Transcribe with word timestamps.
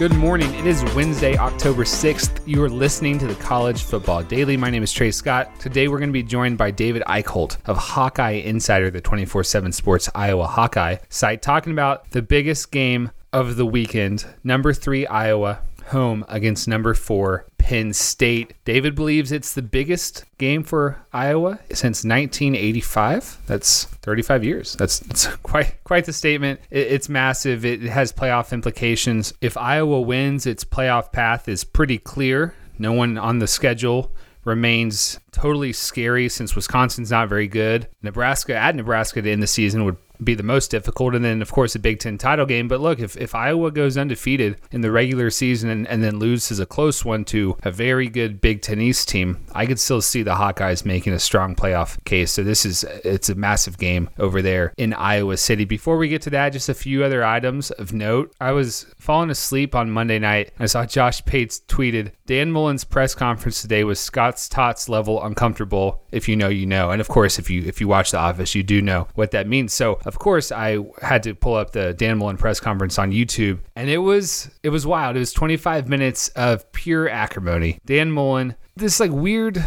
Good 0.00 0.16
morning. 0.16 0.54
It 0.54 0.64
is 0.64 0.82
Wednesday, 0.94 1.36
October 1.36 1.84
6th. 1.84 2.40
You 2.46 2.64
are 2.64 2.70
listening 2.70 3.18
to 3.18 3.26
the 3.26 3.34
College 3.34 3.82
Football 3.82 4.22
Daily. 4.22 4.56
My 4.56 4.70
name 4.70 4.82
is 4.82 4.94
Trey 4.94 5.10
Scott. 5.10 5.60
Today 5.60 5.88
we're 5.88 5.98
going 5.98 6.08
to 6.08 6.14
be 6.14 6.22
joined 6.22 6.56
by 6.56 6.70
David 6.70 7.02
Eickholt 7.02 7.58
of 7.66 7.76
Hawkeye 7.76 8.40
Insider, 8.42 8.90
the 8.90 9.02
24 9.02 9.44
7 9.44 9.72
Sports 9.72 10.08
Iowa 10.14 10.46
Hawkeye 10.46 10.96
site, 11.10 11.42
talking 11.42 11.74
about 11.74 12.12
the 12.12 12.22
biggest 12.22 12.70
game 12.70 13.10
of 13.34 13.56
the 13.56 13.66
weekend. 13.66 14.24
Number 14.42 14.72
three, 14.72 15.06
Iowa, 15.06 15.60
home 15.88 16.24
against 16.30 16.66
number 16.66 16.94
four, 16.94 17.44
Penn 17.70 17.92
State. 17.92 18.54
David 18.64 18.96
believes 18.96 19.30
it's 19.30 19.54
the 19.54 19.62
biggest 19.62 20.24
game 20.38 20.64
for 20.64 21.06
Iowa 21.12 21.60
since 21.68 22.02
1985. 22.04 23.42
That's 23.46 23.84
35 23.84 24.42
years. 24.42 24.74
That's, 24.74 24.98
that's 24.98 25.26
quite 25.44 25.76
quite 25.84 26.04
the 26.04 26.12
statement. 26.12 26.58
It, 26.70 26.88
it's 26.88 27.08
massive. 27.08 27.64
It 27.64 27.82
has 27.82 28.12
playoff 28.12 28.52
implications. 28.52 29.32
If 29.40 29.56
Iowa 29.56 30.00
wins, 30.00 30.46
its 30.46 30.64
playoff 30.64 31.12
path 31.12 31.46
is 31.46 31.62
pretty 31.62 31.98
clear. 31.98 32.56
No 32.76 32.92
one 32.92 33.16
on 33.16 33.38
the 33.38 33.46
schedule 33.46 34.10
remains 34.44 35.20
totally 35.30 35.72
scary 35.72 36.28
since 36.28 36.56
Wisconsin's 36.56 37.12
not 37.12 37.28
very 37.28 37.46
good. 37.46 37.86
Nebraska 38.02 38.56
at 38.56 38.74
Nebraska 38.74 39.22
to 39.22 39.30
end 39.30 39.44
the 39.44 39.46
season 39.46 39.84
would 39.84 39.96
be 40.24 40.34
the 40.34 40.42
most 40.42 40.70
difficult. 40.70 41.14
And 41.14 41.24
then, 41.24 41.42
of 41.42 41.50
course, 41.52 41.74
a 41.74 41.78
Big 41.78 41.98
Ten 41.98 42.18
title 42.18 42.46
game. 42.46 42.68
But 42.68 42.80
look, 42.80 43.00
if, 43.00 43.16
if 43.16 43.34
Iowa 43.34 43.70
goes 43.70 43.96
undefeated 43.96 44.56
in 44.70 44.80
the 44.80 44.90
regular 44.90 45.30
season 45.30 45.70
and, 45.70 45.86
and 45.88 46.02
then 46.02 46.18
loses 46.18 46.60
a 46.60 46.66
close 46.66 47.04
one 47.04 47.24
to 47.26 47.56
a 47.62 47.70
very 47.70 48.08
good 48.08 48.40
Big 48.40 48.62
Ten 48.62 48.80
East 48.80 49.08
team, 49.08 49.44
I 49.52 49.66
could 49.66 49.78
still 49.78 50.02
see 50.02 50.22
the 50.22 50.34
Hawkeyes 50.34 50.84
making 50.84 51.12
a 51.12 51.18
strong 51.18 51.54
playoff 51.54 52.02
case. 52.04 52.32
So 52.32 52.42
this 52.42 52.64
is 52.64 52.84
it's 53.04 53.28
a 53.28 53.34
massive 53.34 53.78
game 53.78 54.10
over 54.18 54.42
there 54.42 54.72
in 54.76 54.94
Iowa 54.94 55.36
City. 55.36 55.64
Before 55.64 55.96
we 55.96 56.08
get 56.08 56.22
to 56.22 56.30
that, 56.30 56.50
just 56.52 56.68
a 56.68 56.74
few 56.74 57.04
other 57.04 57.24
items 57.24 57.70
of 57.72 57.92
note. 57.92 58.34
I 58.40 58.52
was 58.52 58.86
falling 58.98 59.30
asleep 59.30 59.74
on 59.74 59.90
Monday 59.90 60.18
night. 60.18 60.52
I 60.58 60.66
saw 60.66 60.84
Josh 60.86 61.24
Pates 61.24 61.60
tweeted 61.68 62.12
Dan 62.26 62.52
Mullen's 62.52 62.84
press 62.84 63.14
conference 63.14 63.60
today 63.60 63.82
was 63.82 63.98
Scott's 63.98 64.48
Tots 64.48 64.88
level 64.88 65.22
uncomfortable. 65.22 66.04
If 66.12 66.28
you 66.28 66.36
know, 66.36 66.48
you 66.48 66.66
know. 66.66 66.90
And 66.90 67.00
of 67.00 67.08
course, 67.08 67.38
if 67.38 67.50
you 67.50 67.62
if 67.62 67.80
you 67.80 67.88
watch 67.88 68.12
The 68.12 68.18
Office, 68.18 68.54
you 68.54 68.62
do 68.62 68.80
know 68.80 69.08
what 69.14 69.32
that 69.32 69.48
means. 69.48 69.72
So 69.72 69.98
of 70.10 70.18
course, 70.18 70.50
I 70.50 70.78
had 71.00 71.22
to 71.22 71.36
pull 71.36 71.54
up 71.54 71.70
the 71.70 71.94
Dan 71.94 72.18
Mullen 72.18 72.36
press 72.36 72.58
conference 72.58 72.98
on 72.98 73.12
YouTube, 73.12 73.60
and 73.76 73.88
it 73.88 73.98
was 73.98 74.50
it 74.64 74.70
was 74.70 74.84
wild. 74.84 75.14
It 75.14 75.20
was 75.20 75.32
25 75.32 75.88
minutes 75.88 76.30
of 76.30 76.70
pure 76.72 77.08
acrimony. 77.08 77.78
Dan 77.86 78.10
Mullen, 78.10 78.56
this 78.74 78.98
like 78.98 79.12
weird 79.12 79.64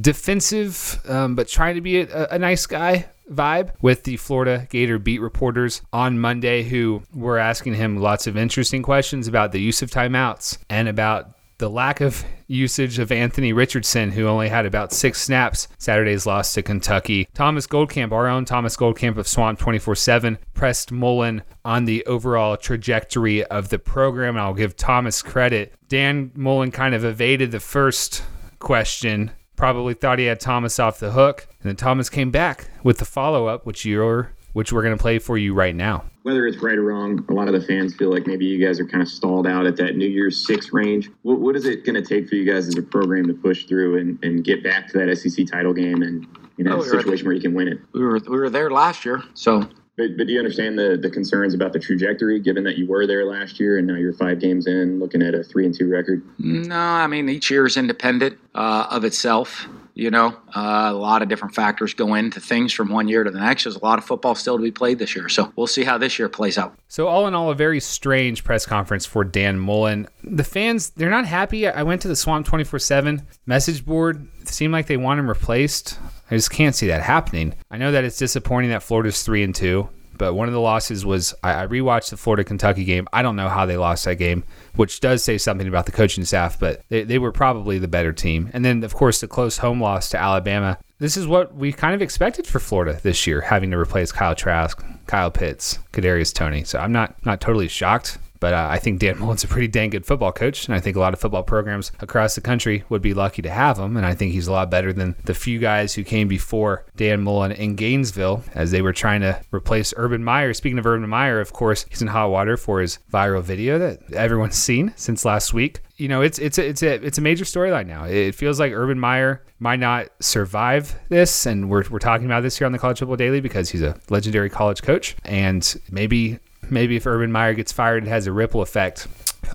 defensive, 0.00 0.98
um, 1.06 1.34
but 1.34 1.46
trying 1.46 1.74
to 1.74 1.82
be 1.82 2.00
a, 2.00 2.26
a 2.30 2.38
nice 2.38 2.64
guy 2.64 3.04
vibe 3.30 3.72
with 3.82 4.04
the 4.04 4.16
Florida 4.16 4.66
Gator 4.70 4.98
beat 4.98 5.20
reporters 5.20 5.82
on 5.92 6.18
Monday 6.18 6.62
who 6.62 7.02
were 7.12 7.36
asking 7.36 7.74
him 7.74 7.98
lots 7.98 8.26
of 8.26 8.34
interesting 8.34 8.82
questions 8.82 9.28
about 9.28 9.52
the 9.52 9.60
use 9.60 9.82
of 9.82 9.90
timeouts 9.90 10.56
and 10.70 10.88
about 10.88 11.32
the 11.62 11.70
lack 11.70 12.00
of 12.00 12.24
usage 12.48 12.98
of 12.98 13.12
Anthony 13.12 13.52
Richardson, 13.52 14.10
who 14.10 14.26
only 14.26 14.48
had 14.48 14.66
about 14.66 14.92
six 14.92 15.20
snaps 15.20 15.68
Saturday's 15.78 16.26
loss 16.26 16.52
to 16.54 16.62
Kentucky. 16.62 17.28
Thomas 17.34 17.68
Goldkamp, 17.68 18.10
our 18.10 18.26
own 18.26 18.44
Thomas 18.44 18.76
Goldkamp 18.76 19.16
of 19.16 19.28
Swamp 19.28 19.60
24 19.60 19.94
7, 19.94 20.38
pressed 20.54 20.90
Mullen 20.90 21.44
on 21.64 21.84
the 21.84 22.04
overall 22.06 22.56
trajectory 22.56 23.44
of 23.44 23.68
the 23.68 23.78
program. 23.78 24.34
And 24.34 24.42
I'll 24.42 24.54
give 24.54 24.76
Thomas 24.76 25.22
credit. 25.22 25.72
Dan 25.86 26.32
Mullen 26.34 26.72
kind 26.72 26.96
of 26.96 27.04
evaded 27.04 27.52
the 27.52 27.60
first 27.60 28.24
question 28.58 29.30
probably 29.54 29.94
thought 29.94 30.18
he 30.18 30.24
had 30.24 30.40
Thomas 30.40 30.80
off 30.80 30.98
the 30.98 31.12
hook. 31.12 31.46
And 31.62 31.68
then 31.68 31.76
Thomas 31.76 32.10
came 32.10 32.32
back 32.32 32.70
with 32.82 32.98
the 32.98 33.04
follow 33.04 33.46
up, 33.46 33.64
which 33.66 33.84
you're 33.84 34.32
which 34.52 34.72
we're 34.72 34.82
going 34.82 34.96
to 34.96 35.00
play 35.00 35.18
for 35.18 35.38
you 35.38 35.54
right 35.54 35.74
now. 35.74 36.04
Whether 36.22 36.46
it's 36.46 36.58
right 36.58 36.76
or 36.76 36.84
wrong, 36.84 37.24
a 37.28 37.32
lot 37.32 37.48
of 37.48 37.54
the 37.54 37.66
fans 37.66 37.94
feel 37.94 38.10
like 38.10 38.26
maybe 38.26 38.44
you 38.44 38.64
guys 38.64 38.78
are 38.78 38.86
kind 38.86 39.02
of 39.02 39.08
stalled 39.08 39.46
out 39.46 39.66
at 39.66 39.76
that 39.76 39.96
New 39.96 40.06
Year's 40.06 40.46
Six 40.46 40.72
range. 40.72 41.10
What, 41.22 41.40
what 41.40 41.56
is 41.56 41.64
it 41.64 41.84
going 41.84 42.00
to 42.00 42.02
take 42.02 42.28
for 42.28 42.36
you 42.36 42.50
guys 42.50 42.68
as 42.68 42.76
a 42.76 42.82
program 42.82 43.26
to 43.26 43.34
push 43.34 43.64
through 43.64 43.98
and, 43.98 44.18
and 44.22 44.44
get 44.44 44.62
back 44.62 44.88
to 44.88 44.98
that 44.98 45.16
SEC 45.16 45.46
title 45.46 45.72
game 45.72 46.02
and 46.02 46.26
you 46.56 46.64
know, 46.64 46.78
oh, 46.78 46.82
situation 46.82 47.26
where 47.26 47.34
you 47.34 47.40
can 47.40 47.54
win 47.54 47.68
it? 47.68 47.78
We 47.92 48.02
were 48.02 48.20
we 48.28 48.36
were 48.36 48.50
there 48.50 48.70
last 48.70 49.04
year, 49.04 49.22
so 49.34 49.68
but, 49.96 50.16
but 50.16 50.26
do 50.26 50.32
you 50.32 50.38
understand 50.38 50.78
the, 50.78 50.98
the 51.00 51.10
concerns 51.10 51.52
about 51.52 51.74
the 51.74 51.78
trajectory, 51.78 52.40
given 52.40 52.64
that 52.64 52.78
you 52.78 52.86
were 52.86 53.06
there 53.06 53.26
last 53.26 53.60
year 53.60 53.76
and 53.76 53.86
now 53.86 53.96
you're 53.96 54.14
five 54.14 54.40
games 54.40 54.66
in, 54.66 54.98
looking 54.98 55.20
at 55.20 55.34
a 55.34 55.44
three 55.44 55.66
and 55.66 55.74
two 55.74 55.88
record? 55.88 56.22
No, 56.38 56.76
I 56.76 57.06
mean 57.06 57.28
each 57.28 57.50
year 57.50 57.66
is 57.66 57.76
independent 57.76 58.38
uh, 58.54 58.86
of 58.90 59.04
itself. 59.04 59.66
You 59.94 60.10
know, 60.10 60.28
uh, 60.56 60.88
a 60.90 60.94
lot 60.94 61.20
of 61.20 61.28
different 61.28 61.54
factors 61.54 61.92
go 61.92 62.14
into 62.14 62.40
things 62.40 62.72
from 62.72 62.88
one 62.88 63.08
year 63.08 63.24
to 63.24 63.30
the 63.30 63.38
next. 63.38 63.64
There's 63.64 63.76
a 63.76 63.84
lot 63.84 63.98
of 63.98 64.04
football 64.04 64.34
still 64.34 64.56
to 64.56 64.62
be 64.62 64.70
played 64.70 64.98
this 64.98 65.14
year, 65.14 65.28
so 65.28 65.52
we'll 65.54 65.66
see 65.66 65.84
how 65.84 65.98
this 65.98 66.18
year 66.18 66.30
plays 66.30 66.56
out. 66.56 66.74
So 66.88 67.08
all 67.08 67.26
in 67.26 67.34
all, 67.34 67.50
a 67.50 67.54
very 67.54 67.78
strange 67.80 68.42
press 68.42 68.64
conference 68.64 69.04
for 69.04 69.22
Dan 69.22 69.58
Mullen. 69.58 70.08
The 70.24 70.44
fans, 70.44 70.90
they're 70.90 71.10
not 71.10 71.26
happy. 71.26 71.68
I 71.68 71.82
went 71.82 72.00
to 72.02 72.08
the 72.08 72.16
Swamp 72.16 72.46
24/7 72.46 73.22
message 73.44 73.84
board. 73.84 74.26
It 74.40 74.48
seemed 74.48 74.72
like 74.72 74.86
they 74.86 74.96
want 74.96 75.20
him 75.20 75.28
replaced. 75.28 75.98
I 76.30 76.36
just 76.36 76.50
can't 76.50 76.74
see 76.74 76.86
that 76.86 77.02
happening. 77.02 77.54
I 77.70 77.76
know 77.76 77.92
that 77.92 78.04
it's 78.04 78.16
disappointing 78.16 78.70
that 78.70 78.82
Florida's 78.82 79.22
three 79.22 79.42
and 79.42 79.54
two 79.54 79.90
but 80.16 80.34
one 80.34 80.48
of 80.48 80.54
the 80.54 80.60
losses 80.60 81.04
was 81.04 81.34
I, 81.42 81.62
I 81.62 81.66
rewatched 81.66 82.10
the 82.10 82.16
Florida 82.16 82.44
Kentucky 82.44 82.84
game. 82.84 83.08
I 83.12 83.22
don't 83.22 83.36
know 83.36 83.48
how 83.48 83.66
they 83.66 83.76
lost 83.76 84.04
that 84.04 84.16
game, 84.16 84.44
which 84.76 85.00
does 85.00 85.22
say 85.24 85.38
something 85.38 85.68
about 85.68 85.86
the 85.86 85.92
coaching 85.92 86.24
staff, 86.24 86.58
but 86.58 86.82
they, 86.88 87.04
they 87.04 87.18
were 87.18 87.32
probably 87.32 87.78
the 87.78 87.88
better 87.88 88.12
team. 88.12 88.50
And 88.52 88.64
then, 88.64 88.82
of 88.84 88.94
course, 88.94 89.20
the 89.20 89.28
close 89.28 89.58
home 89.58 89.80
loss 89.80 90.08
to 90.10 90.20
Alabama. 90.20 90.78
This 90.98 91.16
is 91.16 91.26
what 91.26 91.54
we 91.54 91.72
kind 91.72 91.94
of 91.94 92.02
expected 92.02 92.46
for 92.46 92.60
Florida 92.60 92.98
this 93.02 93.26
year, 93.26 93.40
having 93.40 93.70
to 93.72 93.78
replace 93.78 94.12
Kyle 94.12 94.34
Trask, 94.34 94.84
Kyle 95.06 95.30
Pitts, 95.30 95.78
Kadarius 95.92 96.32
Toney. 96.32 96.64
So 96.64 96.78
I'm 96.78 96.92
not 96.92 97.24
not 97.26 97.40
totally 97.40 97.68
shocked 97.68 98.18
but 98.42 98.54
uh, 98.54 98.66
I 98.68 98.80
think 98.80 98.98
Dan 98.98 99.20
Mullen's 99.20 99.44
a 99.44 99.46
pretty 99.46 99.68
dang 99.68 99.90
good 99.90 100.04
football 100.04 100.32
coach, 100.32 100.66
and 100.66 100.74
I 100.74 100.80
think 100.80 100.96
a 100.96 100.98
lot 100.98 101.14
of 101.14 101.20
football 101.20 101.44
programs 101.44 101.92
across 102.00 102.34
the 102.34 102.40
country 102.40 102.82
would 102.88 103.00
be 103.00 103.14
lucky 103.14 103.40
to 103.42 103.48
have 103.48 103.78
him. 103.78 103.96
And 103.96 104.04
I 104.04 104.14
think 104.14 104.32
he's 104.32 104.48
a 104.48 104.52
lot 104.52 104.68
better 104.68 104.92
than 104.92 105.14
the 105.22 105.32
few 105.32 105.60
guys 105.60 105.94
who 105.94 106.02
came 106.02 106.26
before 106.26 106.84
Dan 106.96 107.22
Mullen 107.22 107.52
in 107.52 107.76
Gainesville 107.76 108.42
as 108.52 108.72
they 108.72 108.82
were 108.82 108.92
trying 108.92 109.20
to 109.20 109.40
replace 109.52 109.94
Urban 109.96 110.24
Meyer. 110.24 110.54
Speaking 110.54 110.80
of 110.80 110.86
Urban 110.86 111.08
Meyer, 111.08 111.38
of 111.38 111.52
course, 111.52 111.86
he's 111.88 112.02
in 112.02 112.08
hot 112.08 112.30
water 112.30 112.56
for 112.56 112.80
his 112.80 112.98
viral 113.12 113.44
video 113.44 113.78
that 113.78 114.12
everyone's 114.12 114.56
seen 114.62 114.92
since 114.96 115.24
last 115.24 115.54
week 115.54 115.80
you 116.02 116.08
know, 116.08 116.20
it's 116.20 116.40
it's 116.40 116.58
a, 116.58 116.66
it's 116.66 116.82
a 116.82 116.94
it's 116.94 117.18
a 117.18 117.20
major 117.20 117.44
storyline 117.44 117.86
now. 117.86 118.04
It 118.06 118.34
feels 118.34 118.58
like 118.58 118.72
Urban 118.72 118.98
Meyer 118.98 119.44
might 119.60 119.78
not 119.78 120.08
survive 120.18 120.98
this, 121.10 121.46
and 121.46 121.70
we're 121.70 121.84
we're 121.90 122.00
talking 122.00 122.26
about 122.26 122.42
this 122.42 122.58
here 122.58 122.66
on 122.66 122.72
the 122.72 122.78
College 122.78 122.98
Football 122.98 123.16
Daily 123.16 123.40
because 123.40 123.70
he's 123.70 123.82
a 123.82 123.96
legendary 124.10 124.50
college 124.50 124.82
coach, 124.82 125.14
and 125.24 125.80
maybe 125.92 126.40
maybe 126.70 126.96
if 126.96 127.06
Urban 127.06 127.32
Meyer 127.32 127.54
gets 127.54 127.72
fired, 127.72 128.04
it 128.04 128.08
has 128.08 128.26
a 128.26 128.32
ripple 128.32 128.62
effect 128.62 129.06